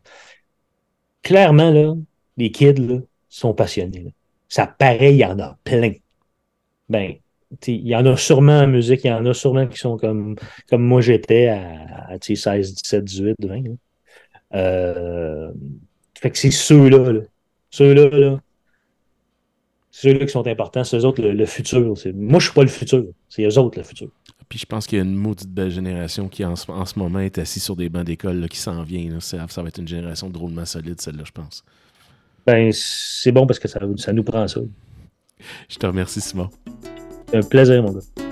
[1.23, 1.95] Clairement, là,
[2.37, 4.01] les kids là, sont passionnés.
[4.05, 4.11] là.
[4.49, 5.93] Ça paraît, il y en a plein.
[6.89, 7.15] Ben,
[7.67, 10.37] il y en a sûrement en musique, il y en a sûrement qui sont comme,
[10.69, 13.63] comme moi j'étais à, à, tu sais, 16, 17, 18, 20.
[13.63, 13.71] là.
[14.55, 15.53] Euh,
[16.21, 17.13] fait que c'est ceux-là.
[17.13, 17.21] Là.
[17.71, 18.41] Ceux-là, là,
[19.95, 21.95] ceux-là qui sont importants, c'est eux autres le, le futur.
[22.15, 23.05] Moi, je suis pas le futur.
[23.29, 24.09] C'est eux autres le futur.
[24.49, 26.99] Puis je pense qu'il y a une maudite belle génération qui en ce, en ce
[26.99, 29.11] moment est assise sur des bancs d'école qui s'en vient.
[29.11, 29.21] là.
[29.21, 31.63] Ça, ça va être une génération drôlement solide, celle-là, je pense.
[32.47, 34.61] Ben, c'est bon parce que ça, ça nous prend ça.
[35.69, 36.49] Je te remercie, Simon.
[37.29, 38.32] C'est un plaisir, mon gars.